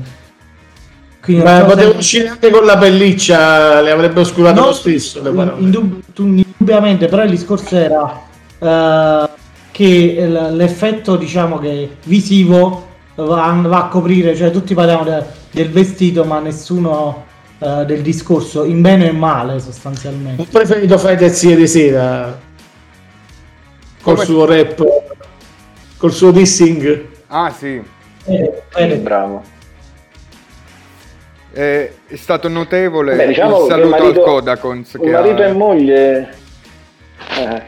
Quindi 1.23 1.43
Ma 1.45 1.59
so 1.59 1.69
se- 1.69 1.75
poteva 1.75 1.99
uscire 1.99 2.29
anche 2.29 2.51
con 2.51 2.65
la 2.65 2.79
pelliccia, 2.79 3.81
le 3.83 3.91
avrebbe 3.91 4.21
oscurato 4.21 4.61
No, 4.61 4.67
lo 4.69 4.73
stesso. 4.73 5.23
Le 5.23 5.31
parole. 5.31 5.61
indub- 5.61 6.01
tu- 6.15 6.23
indubbiamente, 6.27 7.07
però 7.07 7.23
il 7.25 7.31
discorso 7.31 7.77
era 7.77 8.23
eh, 8.59 9.29
che 9.71 10.27
l'effetto 10.53 11.17
diciamo 11.17 11.59
che 11.59 11.97
visivo 12.05 12.87
va, 13.17 13.61
va 13.67 13.79
a 13.85 13.89
coprire, 13.89 14.35
cioè 14.35 14.51
tutti 14.51 14.75
parliamo 14.75 15.05
de- 15.05 15.23
del 15.51 15.69
vestito, 15.71 16.25
ma 16.25 16.39
nessuno 16.41 17.27
eh, 17.59 17.85
del 17.87 18.03
discorso, 18.03 18.65
in 18.65 18.81
bene 18.81 19.09
e 19.09 19.13
male 19.13 19.59
sostanzialmente. 19.61 20.43
Ho 20.43 20.47
preferito 20.51 20.97
Fedez 20.99 21.43
ieri 21.43 21.67
sera 21.67 22.39
col 24.03 24.15
Come- 24.15 24.25
suo 24.27 24.45
rap, 24.45 24.85
col 25.97 26.13
suo 26.13 26.31
dissing. 26.31 27.07
Ah 27.29 27.51
sì, 27.51 27.83
Eh, 28.25 28.63
eh, 28.77 28.97
Bravo. 28.97 29.43
è 31.53 31.91
stato 32.15 32.49
notevole 32.49 33.17
Beh, 33.17 33.27
diciamo 33.27 33.63
il 33.65 33.71
saluto 33.71 33.89
marito- 33.89 34.21
al 34.25 34.27
Codacons 34.31 34.99
che 35.01 35.11
marito 35.11 35.43
ha... 35.43 35.47
e 35.47 35.53
moglie. 35.53 36.35
eh, 37.37 37.63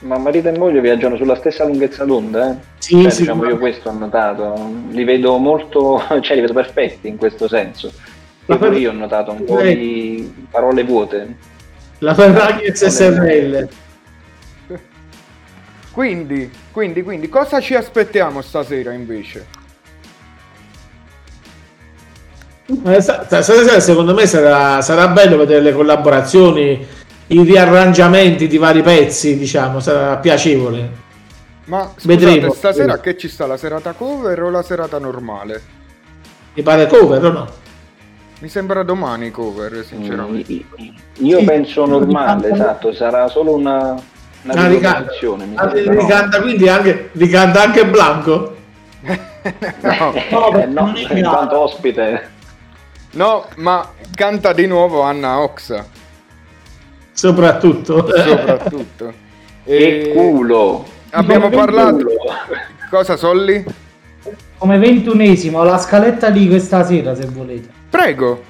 ma 0.00 0.18
marito 0.18 0.48
e 0.48 0.58
moglie 0.58 0.80
viaggiano 0.82 1.16
sulla 1.16 1.34
stessa 1.36 1.64
lunghezza 1.64 2.04
d'onda, 2.04 2.50
eh? 2.50 2.56
Sì, 2.78 3.00
Cioè, 3.00 3.10
sì, 3.10 3.20
diciamo, 3.22 3.42
ma- 3.44 3.48
io 3.48 3.56
questo 3.58 3.88
ho 3.88 3.92
notato. 3.92 4.70
Li 4.90 5.02
vedo 5.04 5.38
molto, 5.38 6.02
cioè 6.20 6.34
li 6.34 6.42
vedo 6.42 6.52
perfetti 6.52 7.08
in 7.08 7.16
questo 7.16 7.48
senso. 7.48 7.90
Ma 8.46 8.56
pure 8.56 8.70
per- 8.70 8.78
io 8.78 8.90
ho 8.90 8.94
notato 8.94 9.30
un 9.32 9.44
po' 9.44 9.60
di 9.60 10.46
parole 10.50 10.84
vuote. 10.84 11.36
La 11.98 12.14
Ferragni 12.14 12.74
SSRL. 12.74 13.68
Quindi, 15.92 16.50
quindi, 16.72 17.02
quindi, 17.02 17.28
cosa 17.28 17.60
ci 17.60 17.74
aspettiamo 17.74 18.42
stasera 18.42 18.92
invece? 18.92 19.46
Eh, 22.66 23.00
sta- 23.00 23.24
sta- 23.24 23.42
Stasera 23.42 23.78
secondo 23.78 24.12
me 24.12 24.26
sarà, 24.26 24.80
sarà 24.82 25.06
bello 25.08 25.36
vedere 25.36 25.60
le 25.60 25.72
collaborazioni, 25.72 26.84
i 27.28 27.42
riarrangiamenti 27.42 28.48
di 28.48 28.58
vari 28.58 28.82
pezzi, 28.82 29.38
diciamo, 29.38 29.78
sarà 29.80 30.16
piacevole. 30.16 31.02
Ma 31.66 31.92
scusate, 31.96 32.06
Vedremo. 32.24 32.52
stasera 32.52 32.98
che 32.98 33.16
ci 33.16 33.28
sta 33.28 33.46
la 33.46 33.56
serata 33.56 33.92
cover 33.92 34.42
o 34.42 34.50
la 34.50 34.62
serata 34.62 34.98
normale? 34.98 35.62
Mi 36.54 36.62
pare 36.62 36.86
cover 36.88 37.24
o 37.24 37.30
no? 37.32 37.48
Mi 38.44 38.50
sembra 38.50 38.82
domani 38.82 39.30
cover, 39.30 39.82
sinceramente. 39.86 40.52
Io 41.20 41.38
Sì. 41.38 41.44
penso 41.46 41.86
normale, 41.86 42.50
esatto, 42.50 42.92
sarà 42.92 43.26
solo 43.26 43.54
una, 43.54 43.98
una 44.42 44.52
Ah, 44.52 44.66
ricanta, 44.66 45.12
ah, 45.54 45.72
ricanta 45.72 46.42
quindi 46.42 46.68
anche, 46.68 47.08
ricanta 47.12 47.62
anche 47.62 47.86
Blanco. 47.86 48.54
No, 49.00 49.14
No, 50.30 50.58
Eh, 50.60 50.66
no, 50.66 50.92
in 50.94 51.22
quanto 51.24 51.58
ospite. 51.58 52.28
no, 53.12 53.46
ma 53.56 53.88
canta 54.14 54.52
di 54.52 54.66
nuovo 54.66 55.00
Anna 55.00 55.40
Oxa, 55.40 55.86
Soprattutto. 57.12 58.06
soprattutto. 58.14 59.12
Che 59.64 60.12
culo! 60.14 60.84
Abbiamo 61.12 61.48
Che 61.48 61.56
parlato... 61.56 61.96
culo. 61.96 62.10
Cosa, 62.90 63.16
Solli? 63.16 63.64
come 64.58 64.76
ventunesimo 64.78 65.62
la 65.64 65.78
scaletta 65.78 66.28
di 66.28 66.46
questa 66.46 66.84
sera 66.84 67.14
se 67.14 67.24
volete. 67.24 67.82
Prego. 67.94 68.42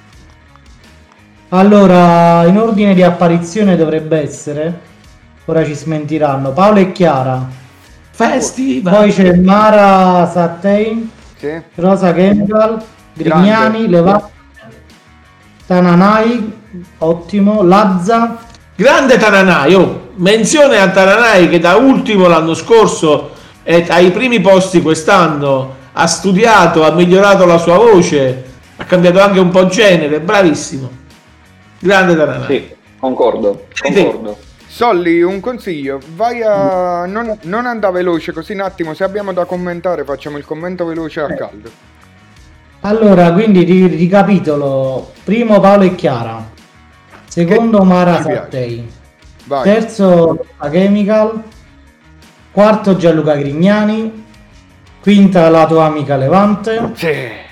Allora, 1.50 2.46
in 2.46 2.56
ordine 2.56 2.94
di 2.94 3.02
apparizione 3.02 3.76
dovrebbe 3.76 4.22
essere, 4.22 4.80
ora 5.44 5.62
ci 5.62 5.74
smentiranno, 5.74 6.52
Paolo 6.52 6.78
e 6.78 6.92
Chiara, 6.92 7.46
Festival. 8.10 8.94
Poi 8.94 9.12
c'è 9.12 9.34
Mara 9.34 10.26
Sattei, 10.32 11.10
Sì. 11.36 11.60
Rosa 11.74 12.14
Kendall, 12.14 12.82
Grignani, 13.12 13.86
Levante, 13.86 14.30
Tananai, 15.66 16.52
ottimo, 17.00 17.62
Lazza, 17.62 18.38
Grande 18.74 19.18
Tananai, 19.18 19.74
oh, 19.74 20.08
menzione 20.14 20.78
a 20.78 20.88
Tananai 20.88 21.50
che 21.50 21.58
da 21.58 21.74
ultimo 21.74 22.28
l'anno 22.28 22.54
scorso 22.54 23.32
è 23.62 23.84
ai 23.90 24.10
primi 24.10 24.40
posti 24.40 24.80
quest'anno, 24.80 25.74
ha 25.92 26.06
studiato, 26.06 26.82
ha 26.82 26.92
migliorato 26.92 27.44
la 27.44 27.58
sua 27.58 27.76
voce, 27.76 28.52
ha 28.84 28.86
cambiato 28.86 29.20
anche 29.20 29.40
un 29.40 29.48
po' 29.48 29.66
genere, 29.66 30.20
bravissimo. 30.20 30.90
Grande 31.78 32.14
Tananai. 32.14 32.46
Sì, 32.46 32.74
concordo, 32.98 33.66
concordo. 33.80 34.38
Solli, 34.66 35.22
un 35.22 35.40
consiglio, 35.40 36.00
vai 36.14 36.42
a... 36.42 37.06
Non, 37.06 37.38
non 37.42 37.66
andare 37.66 37.94
veloce, 37.94 38.32
così 38.32 38.52
un 38.52 38.60
attimo, 38.60 38.92
se 38.92 39.04
abbiamo 39.04 39.32
da 39.32 39.44
commentare 39.44 40.04
facciamo 40.04 40.36
il 40.36 40.44
commento 40.44 40.84
veloce 40.84 41.20
a 41.20 41.34
caldo. 41.34 41.70
Allora, 42.80 43.32
quindi 43.32 43.62
ri- 43.62 43.86
ricapitolo. 43.86 45.12
Primo 45.24 45.58
Paolo 45.60 45.84
e 45.84 45.94
Chiara. 45.94 46.50
Secondo 47.26 47.82
Mara 47.82 48.16
ci 48.16 48.22
piace. 48.24 48.36
Sattei. 48.36 48.92
Terzo 49.62 50.44
la 50.58 50.68
Chemical. 50.68 51.42
Quarto 52.50 52.96
Gianluca 52.96 53.36
Grignani. 53.36 54.26
Quinta 55.00 55.48
la 55.48 55.66
tua 55.66 55.84
amica 55.84 56.16
Levante. 56.16 56.90
Sì. 56.94 57.42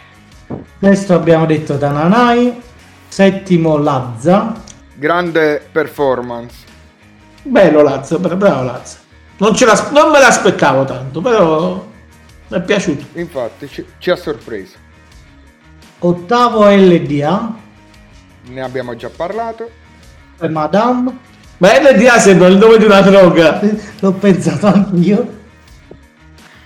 Sesto 0.83 1.15
abbiamo 1.15 1.47
detto 1.47 1.79
Tananai. 1.79 2.61
Settimo 3.07 3.77
Lazza. 3.77 4.53
Grande 4.95 5.65
performance. 5.71 6.57
Bello 7.45 7.83
Lazio, 7.83 8.19
bra- 8.19 8.35
bravo 8.35 8.65
Lazio. 8.65 8.99
Non, 9.37 9.55
non 9.93 10.11
me 10.11 10.19
l'aspettavo 10.19 10.85
tanto, 10.85 11.21
però 11.21 11.87
mi 12.49 12.57
è 12.57 12.61
piaciuto. 12.63 13.05
Infatti 13.13 13.69
ci, 13.69 13.87
ci 13.99 14.11
ha 14.11 14.17
sorpreso. 14.17 14.75
Ottavo 16.01 16.69
LDA. 16.69 17.55
Ne 18.49 18.61
abbiamo 18.61 18.97
già 18.97 19.09
parlato. 19.09 19.71
E 20.41 20.49
Madame. 20.49 21.17
Ma 21.59 21.79
LDA 21.79 22.19
sembra 22.19 22.49
il 22.49 22.57
nome 22.57 22.79
di 22.79 22.87
una 22.87 23.03
droga. 23.03 23.61
L'ho 24.01 24.13
pensato 24.15 24.67
anch'io. 24.67 25.39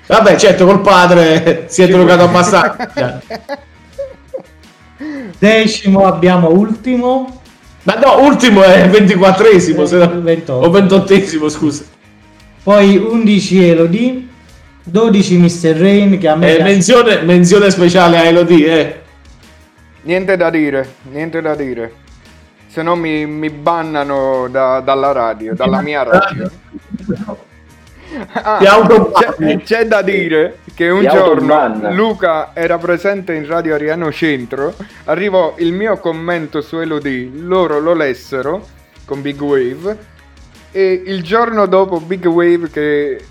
Vabbè, 0.06 0.36
certo, 0.36 0.64
col 0.64 0.80
padre 0.80 1.66
si 1.68 1.82
è 1.82 1.86
drogato 1.86 2.22
abbastanza. 2.22 3.20
Decimo 5.38 6.06
abbiamo 6.06 6.50
ultimo. 6.50 7.42
Ma 7.82 7.94
no, 7.94 8.20
ultimo 8.22 8.62
è 8.62 8.88
24esimo, 8.88 9.84
se 9.84 9.96
no- 9.98 10.20
28. 10.20 10.66
o 10.66 10.70
28esimo, 10.70 11.48
scusa. 11.48 11.84
Poi 12.62 12.96
11 12.96 13.68
Elodie. 13.68 14.28
12 14.88 15.36
Mr. 15.38 15.76
Rain 15.76 16.18
che 16.18 16.28
a 16.28 16.36
me 16.36 16.52
Eh, 16.52 16.56
piace. 16.56 16.70
menzione, 16.72 17.20
menzione 17.22 17.70
speciale 17.70 18.18
a 18.18 18.22
Elodie, 18.24 18.80
eh. 18.80 19.00
Niente 20.02 20.36
da 20.36 20.48
dire, 20.50 20.88
niente 21.10 21.40
da 21.40 21.54
dire. 21.56 21.92
Se 22.68 22.82
no 22.82 22.94
mi, 22.94 23.26
mi 23.26 23.50
bannano 23.50 24.46
da- 24.48 24.78
dalla 24.80 25.10
radio, 25.12 25.54
dalla 25.54 25.80
mia 25.80 26.02
radio. 26.04 26.48
Ah, 28.32 28.58
c'è, 29.38 29.58
c'è 29.62 29.86
da 29.86 30.00
dire 30.02 30.58
che 30.76 30.90
un 30.90 31.08
giorno. 31.08 31.90
Luca 31.90 32.50
era 32.52 32.76
presente 32.76 33.32
in 33.32 33.46
Radio 33.46 33.74
Ariano 33.74 34.12
Centro, 34.12 34.74
arrivò 35.04 35.54
il 35.56 35.72
mio 35.72 35.96
commento 35.96 36.60
su 36.60 36.76
Elodie, 36.76 37.30
loro 37.32 37.80
lo 37.80 37.94
lessero 37.94 38.64
con 39.06 39.22
Big 39.22 39.40
Wave 39.40 39.96
e 40.70 41.02
il 41.06 41.22
giorno 41.22 41.64
dopo 41.64 41.98
Big 41.98 42.26
Wave 42.26 42.68
che 42.68 43.24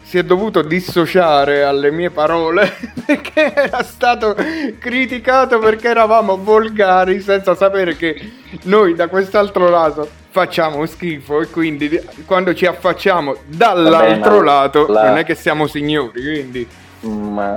si 0.00 0.18
è 0.18 0.22
dovuto 0.22 0.62
dissociare 0.62 1.64
alle 1.64 1.90
mie 1.90 2.10
parole 2.10 2.72
perché 3.04 3.52
era 3.52 3.82
stato 3.82 4.36
criticato 4.78 5.58
perché 5.58 5.88
eravamo 5.88 6.36
volgari 6.36 7.20
senza 7.20 7.56
sapere 7.56 7.96
che 7.96 8.30
noi 8.64 8.94
da 8.94 9.08
quest'altro 9.08 9.68
lato 9.68 10.08
facciamo 10.40 10.84
schifo 10.84 11.40
e 11.40 11.46
quindi 11.48 11.88
di- 11.88 12.00
quando 12.26 12.52
ci 12.52 12.66
affacciamo 12.66 13.36
dall'altro 13.46 14.32
Vabbè, 14.34 14.44
lato 14.44 14.86
la- 14.86 15.06
non 15.08 15.16
è 15.16 15.24
che 15.24 15.34
siamo 15.34 15.66
signori 15.66 16.20
quindi. 16.20 16.68
Ma, 17.00 17.56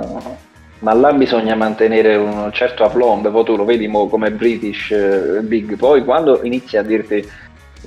ma 0.78 0.94
là 0.94 1.12
bisogna 1.12 1.54
mantenere 1.54 2.16
un 2.16 2.48
certo 2.54 2.82
aplomb, 2.84 3.30
poi 3.30 3.44
tu 3.44 3.54
lo 3.56 3.66
vedi 3.66 3.86
mo 3.86 4.08
come 4.08 4.30
British 4.30 4.92
eh, 4.92 5.40
Big, 5.42 5.76
poi 5.76 6.02
quando 6.04 6.40
inizi 6.42 6.78
a 6.78 6.82
dirti 6.82 7.28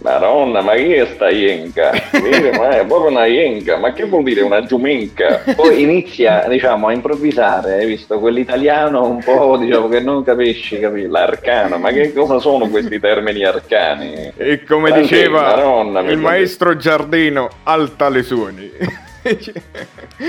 Madonna, 0.02 0.62
ma 0.62 0.74
che 0.74 0.96
è 0.96 1.06
sta? 1.14 1.28
Vedi, 1.30 2.58
ma 2.58 2.78
è 2.78 2.86
proprio 2.86 3.10
una 3.10 3.26
yenka, 3.26 3.78
ma 3.78 3.94
che 3.94 4.06
vuol 4.06 4.24
dire 4.24 4.42
una 4.42 4.64
giumenca? 4.64 5.44
Poi 5.56 5.82
inizia, 5.82 6.46
diciamo, 6.48 6.88
a 6.88 6.94
improvvisare, 6.94 7.76
hai 7.76 7.86
visto, 7.86 8.20
quell'italiano 8.20 9.06
un 9.06 9.24
po', 9.24 9.58
diciamo, 9.58 9.88
che 9.88 10.00
non 10.00 10.24
capisci, 10.24 10.80
capi? 10.80 11.08
L'arcano, 11.08 11.78
ma 11.78 11.92
che 11.92 12.12
cosa 12.14 12.40
sono 12.40 12.68
questi 12.68 13.00
termini 13.00 13.44
arcani? 13.46 14.34
e 14.36 14.64
come 14.64 14.90
Anche, 14.90 15.02
diceva 15.02 15.42
Madonna, 15.42 16.00
il 16.02 16.18
maestro 16.18 16.76
Giardino 16.76 17.50
alta 17.64 18.10
le 18.10 18.24
suoni 18.24 18.72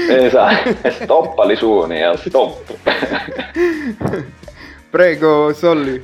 Esatto, 0.09 0.91
stoppa 0.91 1.45
le 1.45 1.57
suoni, 1.57 2.01
eh, 2.01 2.17
stop. 2.17 2.75
prego 4.95 5.53
Solli 5.53 6.01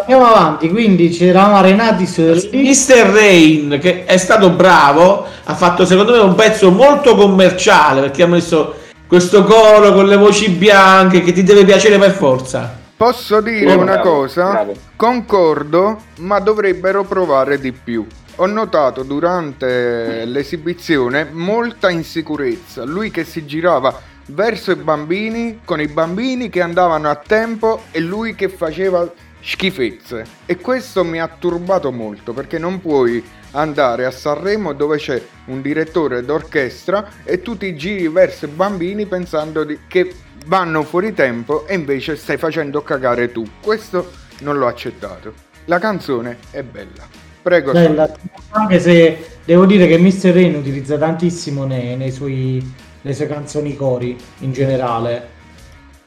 Andiamo 0.00 0.26
avanti, 0.26 0.68
quindi 0.70 1.08
c'eravamo 1.08 1.56
arenati 1.56 2.06
su 2.06 2.22
Mr. 2.22 3.10
Rain, 3.12 3.78
che 3.80 4.04
è 4.04 4.16
stato 4.16 4.50
bravo, 4.50 5.26
ha 5.44 5.54
fatto 5.54 5.84
secondo 5.84 6.12
me 6.12 6.18
un 6.18 6.34
pezzo 6.34 6.70
molto 6.70 7.14
commerciale 7.16 8.02
perché 8.02 8.22
ha 8.22 8.26
messo 8.28 8.74
questo 9.06 9.42
coro 9.44 9.92
con 9.92 10.06
le 10.06 10.16
voci 10.16 10.50
bianche 10.50 11.22
che 11.22 11.32
ti 11.32 11.42
deve 11.42 11.64
piacere 11.64 11.98
per 11.98 12.12
forza. 12.12 12.76
Posso 12.96 13.40
dire 13.40 13.72
Oh, 13.74 13.78
una 13.80 13.94
bravo, 13.94 14.10
cosa? 14.10 14.50
bravo. 14.50 14.74
Concordo, 14.96 15.98
ma 16.18 16.38
dovrebbero 16.38 17.04
provare 17.04 17.58
di 17.58 17.72
più. 17.72 18.06
Ho 18.36 18.46
notato 18.46 19.02
durante 19.02 20.24
l'esibizione 20.24 21.28
molta 21.32 21.90
insicurezza. 21.90 22.84
Lui 22.84 23.10
che 23.10 23.24
si 23.24 23.44
girava 23.46 24.00
verso 24.26 24.70
i 24.70 24.76
bambini, 24.76 25.60
con 25.64 25.80
i 25.80 25.88
bambini 25.88 26.48
che 26.48 26.60
andavano 26.60 27.08
a 27.10 27.16
tempo 27.16 27.82
e 27.90 27.98
lui 28.00 28.34
che 28.34 28.48
faceva 28.48 29.08
schifezze. 29.48 30.26
E 30.44 30.56
questo 30.58 31.04
mi 31.04 31.18
ha 31.20 31.26
turbato 31.28 31.90
molto 31.90 32.34
perché 32.34 32.58
non 32.58 32.80
puoi 32.82 33.24
andare 33.52 34.04
a 34.04 34.10
Sanremo 34.10 34.74
dove 34.74 34.98
c'è 34.98 35.20
un 35.46 35.62
direttore 35.62 36.22
d'orchestra 36.22 37.08
e 37.24 37.40
tu 37.40 37.56
ti 37.56 37.74
giri 37.74 38.08
verso 38.08 38.44
i 38.44 38.48
bambini 38.48 39.06
pensando 39.06 39.64
di- 39.64 39.78
che 39.88 40.14
vanno 40.46 40.82
fuori 40.82 41.14
tempo 41.14 41.66
e 41.66 41.74
invece 41.74 42.16
stai 42.16 42.36
facendo 42.36 42.82
cagare 42.82 43.32
tu. 43.32 43.42
Questo 43.62 44.10
non 44.40 44.58
l'ho 44.58 44.66
accettato. 44.66 45.32
La 45.64 45.78
canzone 45.78 46.36
è 46.50 46.62
bella. 46.62 47.06
Prego. 47.40 47.72
Bella, 47.72 48.10
anche 48.50 48.78
se 48.80 49.38
devo 49.46 49.64
dire 49.64 49.86
che 49.86 49.96
Mr. 49.96 50.30
Rain 50.32 50.56
utilizza 50.56 50.98
tantissimo 50.98 51.64
nei, 51.64 51.96
nei 51.96 52.10
suoi, 52.10 52.74
le 53.00 53.14
sue 53.14 53.26
canzoni 53.26 53.74
cori 53.74 54.14
in 54.40 54.52
generale, 54.52 55.26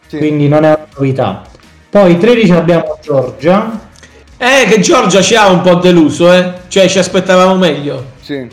Sì. 0.06 0.18
quindi 0.18 0.48
non 0.48 0.64
è 0.64 0.68
una 0.68 0.88
novità. 0.96 1.50
Poi 1.92 2.18
13 2.18 2.52
abbiamo 2.54 2.98
Giorgia, 3.02 3.90
Eh, 4.38 4.66
che 4.70 4.80
Giorgia 4.80 5.22
ci 5.22 5.36
ha 5.36 5.50
un 5.50 5.60
po' 5.60 5.76
deluso, 5.76 6.32
eh. 6.32 6.54
Cioè, 6.70 6.88
ci 6.88 7.00
aspettavamo 7.00 7.58
meglio. 7.58 8.12
Sì. 8.22 8.48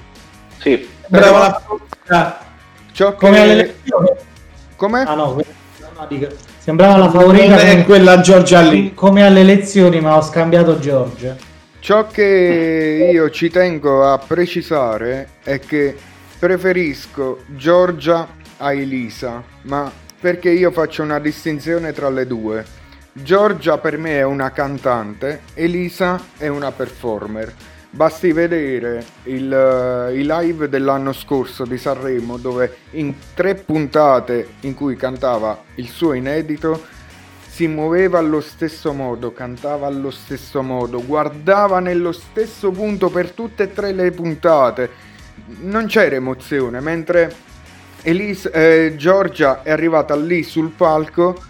Sì, 0.59 0.89
Brava 1.07 1.39
la 1.39 1.63
favorita. 1.65 2.39
Ciò 2.91 3.15
come 3.15 3.41
alle 3.41 3.55
che... 3.55 3.61
elezioni. 3.61 4.09
Come? 4.75 5.03
Ah 5.03 5.15
no, 5.15 5.41
sembrava 6.59 6.97
la 6.97 7.11
favorita 7.11 7.59
è 7.59 7.71
come, 7.71 7.85
quella 7.85 8.21
Giorgia 8.21 8.61
lì. 8.61 8.93
come 8.93 9.25
alle 9.25 9.41
elezioni, 9.41 10.01
ma 10.01 10.17
ho 10.17 10.23
scambiato 10.23 10.81
Giorgia. 10.81 11.37
Ciò 11.79 12.09
che 12.09 13.09
io 13.13 13.31
ci 13.31 13.51
tengo 13.51 14.05
a 14.05 14.19
precisare 14.19 15.29
è 15.45 15.61
che 15.61 15.97
preferisco 16.41 17.43
Giorgia 17.47 18.27
a 18.57 18.73
Elisa, 18.73 19.45
ma 19.63 19.91
perché 20.21 20.51
io 20.51 20.73
faccio 20.73 21.05
una 21.05 21.21
distinzione 21.21 21.93
tra 21.93 22.09
le 22.11 22.27
due. 22.27 22.65
Giorgia 23.23 23.79
per 23.79 23.99
me 23.99 24.19
è 24.19 24.23
una 24.23 24.51
cantante, 24.53 25.43
Elisa 25.55 26.21
è 26.37 26.47
una 26.47 26.71
performer. 26.71 27.53
Basti 27.91 28.33
vedere 28.33 29.05
il, 29.25 29.53
eh, 29.53 30.15
i 30.15 30.25
live 30.25 30.69
dell'anno 30.69 31.13
scorso 31.13 31.65
di 31.65 31.79
Sanremo 31.79 32.37
dove 32.37 32.77
in 32.93 33.15
tre 33.35 33.55
puntate 33.55 34.49
in 34.61 34.75
cui 34.75 34.95
cantava 34.97 35.63
il 35.77 35.89
suo 35.89 36.13
inedito 36.13 36.81
si 37.49 37.67
muoveva 37.67 38.19
allo 38.19 38.41
stesso 38.41 38.93
modo, 38.93 39.33
cantava 39.33 39.87
allo 39.87 40.11
stesso 40.11 40.63
modo, 40.63 41.05
guardava 41.05 41.81
nello 41.81 42.13
stesso 42.13 42.71
punto 42.71 43.09
per 43.09 43.31
tutte 43.33 43.65
e 43.65 43.73
tre 43.73 43.93
le 43.93 44.13
puntate. 44.13 44.91
Non 45.63 45.87
c'era 45.87 46.15
emozione, 46.15 46.81
mentre 46.81 47.35
Elisa, 48.03 48.51
eh, 48.51 48.95
Giorgia 48.97 49.63
è 49.63 49.73
arrivata 49.73 50.15
lì 50.15 50.45
sul 50.45 50.71
palco, 50.71 51.43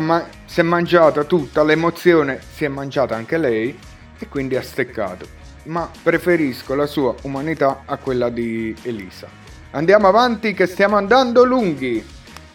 ma- 0.00 0.24
si 0.44 0.60
è 0.60 0.62
mangiata 0.62 1.24
tutta 1.24 1.62
l'emozione, 1.62 2.40
si 2.54 2.64
è 2.64 2.68
mangiata 2.68 3.14
anche 3.14 3.38
lei 3.38 3.76
e 4.18 4.28
quindi 4.28 4.56
ha 4.56 4.62
steccato. 4.62 5.26
Ma 5.64 5.88
preferisco 6.02 6.74
la 6.74 6.86
sua 6.86 7.14
umanità 7.22 7.82
a 7.86 7.96
quella 7.96 8.28
di 8.28 8.74
Elisa. 8.82 9.26
Andiamo 9.72 10.08
avanti 10.08 10.54
che 10.54 10.66
stiamo 10.66 10.96
andando 10.96 11.44
lunghi. 11.44 12.04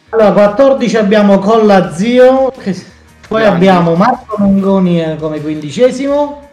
Allora, 0.10 0.32
14 0.32 0.98
abbiamo 0.98 1.40
Colla 1.40 1.94
Zio, 1.94 2.52
che- 2.58 2.76
poi 3.28 3.42
Grandi. 3.42 3.68
abbiamo 3.68 3.96
Marco 3.96 4.36
Longoni 4.38 5.02
eh, 5.02 5.16
come 5.18 5.40
quindicesimo, 5.42 6.50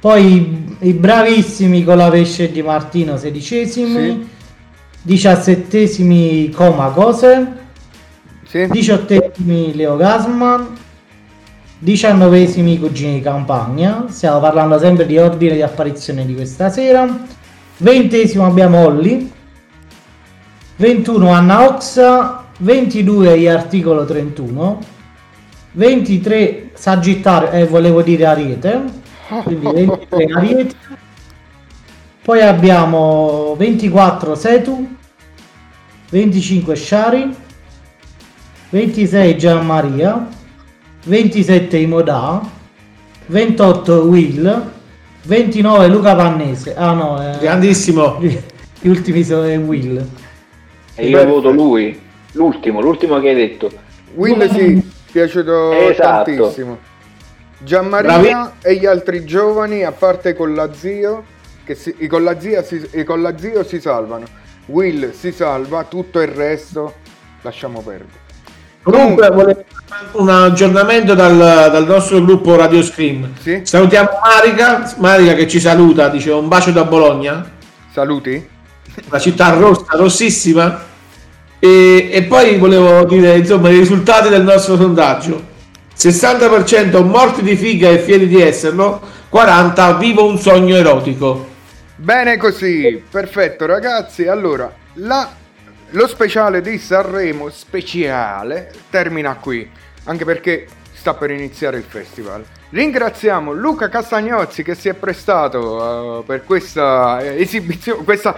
poi 0.00 0.76
i, 0.80 0.92
bravissimi 0.94 1.84
con 1.84 1.96
la 1.96 2.10
Pesce 2.10 2.50
di 2.50 2.62
Martino 2.62 3.16
sedicesimi, 3.16 3.88
Sì. 4.10 4.28
diciassettesimi 5.02 6.50
Coma 6.50 6.88
Cose, 6.90 7.60
Sì? 8.52 8.66
diciottesimi 8.68 9.74
Leo 9.74 9.96
Gasman, 9.96 10.76
diciannovesimi 11.78 12.78
Cugini 12.78 13.14
di 13.14 13.20
Campagna, 13.22 14.04
stiamo 14.10 14.40
parlando 14.40 14.78
sempre 14.78 15.06
di 15.06 15.16
ordine 15.16 15.54
di 15.54 15.62
apparizione 15.62 16.26
di 16.26 16.34
questa 16.34 16.68
sera, 16.68 17.08
ventesimo 17.78 18.44
abbiamo 18.44 18.84
Olli, 18.84 19.32
21 20.76 21.30
Anna 21.30 21.64
Oxa, 21.64 22.44
22 22.58 23.38
gli 23.38 23.46
articolo 23.46 24.04
31, 24.04 24.80
23 25.72 26.72
Sagittario, 26.74 27.52
eh, 27.52 27.64
volevo 27.64 28.02
dire 28.02 28.26
Ariete, 28.26 28.82
quindi 29.44 29.66
23 29.72 30.24
Ariete, 30.26 30.74
poi 32.22 32.42
abbiamo 32.42 33.54
24 33.56 34.34
Setu, 34.34 34.94
25 36.10 36.76
Shari, 36.76 37.41
26 38.72 39.36
Gianmaria, 39.36 40.28
27 41.04 41.76
Imodà, 41.76 42.40
28 43.26 43.92
Will, 44.04 44.70
29 45.24 45.88
Luca 45.88 46.16
Pannese, 46.16 46.74
ah 46.74 46.94
no, 46.94 47.22
eh, 47.22 47.36
Grandissimo. 47.38 48.16
gli 48.80 48.88
ultimi 48.88 49.22
sono 49.24 49.42
è 49.42 49.58
Will. 49.58 50.02
E 50.94 51.06
io 51.06 51.22
voto 51.26 51.50
lui, 51.50 52.00
l'ultimo, 52.32 52.80
l'ultimo 52.80 53.20
che 53.20 53.28
hai 53.28 53.34
detto. 53.34 53.70
Will 54.14 54.50
sì, 54.50 54.90
piaciuto 55.12 55.72
Esatto. 55.72 56.34
tantissimo. 56.34 56.78
Gianmaria 57.58 58.54
e 58.62 58.76
gli 58.76 58.86
altri 58.86 59.26
giovani, 59.26 59.84
a 59.84 59.92
parte 59.92 60.32
con 60.32 60.54
la 60.54 60.72
zio, 60.72 61.24
che 61.62 61.74
si, 61.74 61.94
i, 61.98 62.06
con 62.06 62.24
la 62.24 62.40
zia 62.40 62.62
si, 62.62 62.82
i 62.92 63.04
con 63.04 63.20
la 63.20 63.36
zio 63.36 63.64
si 63.64 63.78
salvano. 63.82 64.24
Will 64.68 65.12
si 65.12 65.30
salva, 65.30 65.84
tutto 65.84 66.22
il 66.22 66.28
resto 66.28 66.94
lasciamo 67.42 67.82
perdere. 67.82 68.20
Comunque 68.82 69.28
volevo 69.30 69.64
un 70.12 70.28
aggiornamento 70.28 71.14
dal, 71.14 71.36
dal 71.36 71.86
nostro 71.86 72.22
gruppo 72.24 72.56
Radio 72.56 72.82
Scream. 72.82 73.32
Sì? 73.40 73.60
Salutiamo 73.62 74.08
Marica, 74.22 74.92
Marica 74.98 75.34
che 75.34 75.46
ci 75.46 75.60
saluta, 75.60 76.08
dice 76.08 76.30
un 76.32 76.48
bacio 76.48 76.70
da 76.72 76.84
Bologna, 76.84 77.48
Saluti? 77.92 78.48
la 79.08 79.18
città 79.18 79.50
rossa, 79.50 79.84
rossissima. 79.90 80.90
E, 81.58 82.08
e 82.12 82.22
poi 82.24 82.58
volevo 82.58 83.04
dire 83.04 83.36
insomma 83.36 83.70
i 83.70 83.78
risultati 83.78 84.28
del 84.28 84.42
nostro 84.42 84.76
sondaggio. 84.76 85.50
60% 85.96 87.04
morti 87.04 87.42
di 87.42 87.54
figa 87.54 87.88
e 87.88 87.98
fieri 87.98 88.26
di 88.26 88.40
esserlo, 88.40 89.00
40 89.28 89.92
vivo 89.94 90.24
un 90.26 90.38
sogno 90.38 90.74
erotico. 90.74 91.46
Bene 91.94 92.36
così, 92.36 93.00
perfetto 93.08 93.66
ragazzi. 93.66 94.26
Allora, 94.26 94.72
la- 94.94 95.30
lo 95.92 96.06
speciale 96.06 96.60
di 96.60 96.78
Sanremo 96.78 97.50
speciale 97.50 98.72
termina 98.90 99.36
qui, 99.36 99.68
anche 100.04 100.24
perché 100.24 100.66
sta 100.92 101.14
per 101.14 101.30
iniziare 101.30 101.76
il 101.76 101.82
festival. 101.82 102.44
Ringraziamo 102.70 103.52
Luca 103.52 103.88
Castagnozzi 103.88 104.62
che 104.62 104.74
si 104.74 104.88
è 104.88 104.94
prestato 104.94 106.20
eh, 106.20 106.24
per 106.24 106.44
questa 106.44 107.20
eh, 107.20 107.40
esibizione, 107.40 108.04
questa, 108.04 108.34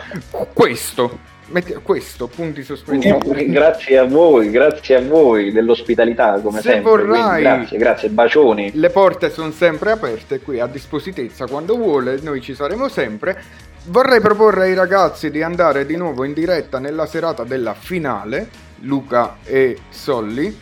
questo, 0.52 1.18
metti- 1.48 1.74
questo, 1.80 2.26
punti 2.26 2.64
sospensivi. 2.64 3.50
Grazie 3.50 3.98
a 3.98 4.04
voi, 4.04 4.50
grazie 4.50 4.96
a 4.96 5.02
voi 5.02 5.52
dell'ospitalità 5.52 6.40
come 6.40 6.60
Se 6.60 6.70
sempre. 6.70 6.90
vorrai- 6.90 7.42
Grazie, 7.42 7.78
grazie, 7.78 8.08
bacioni. 8.08 8.72
Le 8.74 8.90
porte 8.90 9.30
sono 9.30 9.52
sempre 9.52 9.92
aperte 9.92 10.40
qui 10.40 10.58
a 10.58 10.66
disposizione 10.66 11.30
quando 11.48 11.76
vuole, 11.76 12.18
noi 12.20 12.40
ci 12.40 12.54
saremo 12.54 12.88
sempre. 12.88 13.72
Vorrei 13.86 14.20
proporre 14.20 14.64
ai 14.64 14.74
ragazzi 14.74 15.30
di 15.30 15.42
andare 15.42 15.84
di 15.84 15.96
nuovo 15.96 16.24
in 16.24 16.32
diretta 16.32 16.78
nella 16.78 17.04
serata 17.06 17.44
della 17.44 17.74
finale, 17.74 18.48
Luca 18.80 19.36
e 19.44 19.78
Solli. 19.90 20.58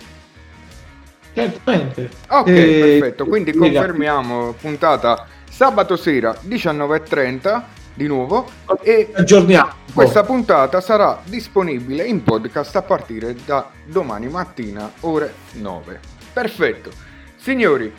Certamente. 1.32 2.10
Ok, 2.28 2.48
Eh, 2.48 2.98
perfetto, 2.98 3.26
quindi 3.26 3.52
confermiamo 3.54 4.52
puntata 4.60 5.26
sabato 5.48 5.96
sera 5.96 6.34
19.30 6.46 7.62
di 7.94 8.06
nuovo 8.06 8.48
e 8.82 9.10
Aggiorniamo. 9.12 9.70
questa 9.94 10.24
puntata 10.24 10.80
sarà 10.80 11.20
disponibile 11.24 12.04
in 12.04 12.22
podcast 12.22 12.74
a 12.76 12.82
partire 12.82 13.36
da 13.46 13.70
domani 13.84 14.28
mattina 14.28 14.90
ore 15.00 15.32
9. 15.52 16.00
Perfetto. 16.32 16.90
Signori, 17.36 17.92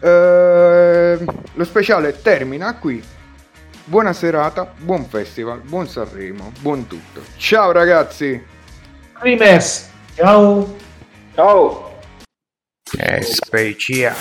ehm, 0.00 1.24
lo 1.54 1.64
speciale 1.64 2.20
termina 2.20 2.74
qui. 2.74 3.02
Buona 3.92 4.14
serata, 4.14 4.72
buon 4.78 5.04
festival, 5.06 5.60
buon 5.60 5.86
Sanremo, 5.86 6.50
buon 6.60 6.86
tutto. 6.86 7.20
Ciao 7.36 7.72
ragazzi. 7.72 8.42
Rimers. 9.18 9.90
Ciao. 10.14 10.76
Ciao. 11.34 11.98
È 12.96 13.20
speciale. 13.20 14.16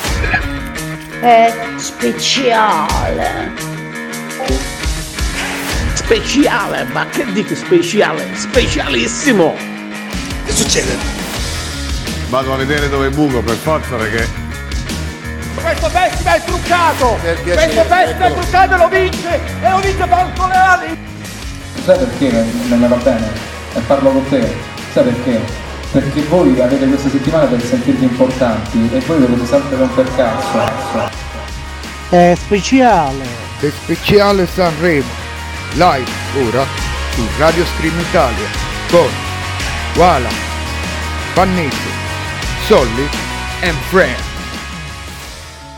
È 1.21 1.53
speciale. 1.77 3.51
Speciale, 5.93 6.83
ma 6.91 7.05
che 7.05 7.31
dico 7.31 7.55
speciale? 7.55 8.35
Specialissimo! 8.35 9.55
Che 10.47 10.51
succede? 10.51 10.97
Vado 12.27 12.53
a 12.53 12.57
vedere 12.57 12.89
dove 12.89 13.09
buco 13.09 13.41
per 13.41 13.55
forza 13.55 13.95
perché 13.95 14.50
Questo 15.55 15.89
festival 15.89 16.33
è 16.39 16.43
truccato! 16.43 17.19
Questo 17.43 17.83
festival 17.83 18.31
è 18.31 18.33
truccato 18.33 18.73
e 18.73 18.77
lo 18.77 18.87
vince! 18.87 19.39
E 19.61 19.69
lo 19.69 19.79
vince 19.79 20.07
Franco 20.07 20.47
Leali! 20.47 20.97
Sai 21.83 21.97
perché 21.97 22.45
non 22.67 22.79
mi 22.79 22.87
va 22.87 22.95
bene? 22.95 23.29
E 23.73 23.79
parlo 23.81 24.11
con 24.11 24.29
te. 24.29 24.55
Sai 24.93 25.03
perché? 25.03 25.41
Perché 25.91 26.21
voi 26.23 26.59
avete 26.61 26.87
questa 26.87 27.09
settimana 27.09 27.45
per 27.45 27.63
sentirvi 27.63 28.03
importanti 28.03 28.89
e 28.93 28.99
voi 28.99 29.19
dovete 29.19 29.45
sempre 29.45 29.77
romper 29.77 30.15
cazzo. 30.15 31.09
È 32.09 32.33
speciale. 32.35 33.25
È 33.59 33.69
speciale 33.69 34.47
Sanremo. 34.47 35.09
Live 35.73 36.11
ora 36.47 36.65
su 37.13 37.25
Radio 37.37 37.65
Scream 37.65 37.97
Italia 37.99 38.47
con 38.89 39.09
Wala, 39.95 40.29
Pannese, 41.33 41.89
Solli 42.65 43.07
and 43.61 43.77
Friends. 43.89 44.30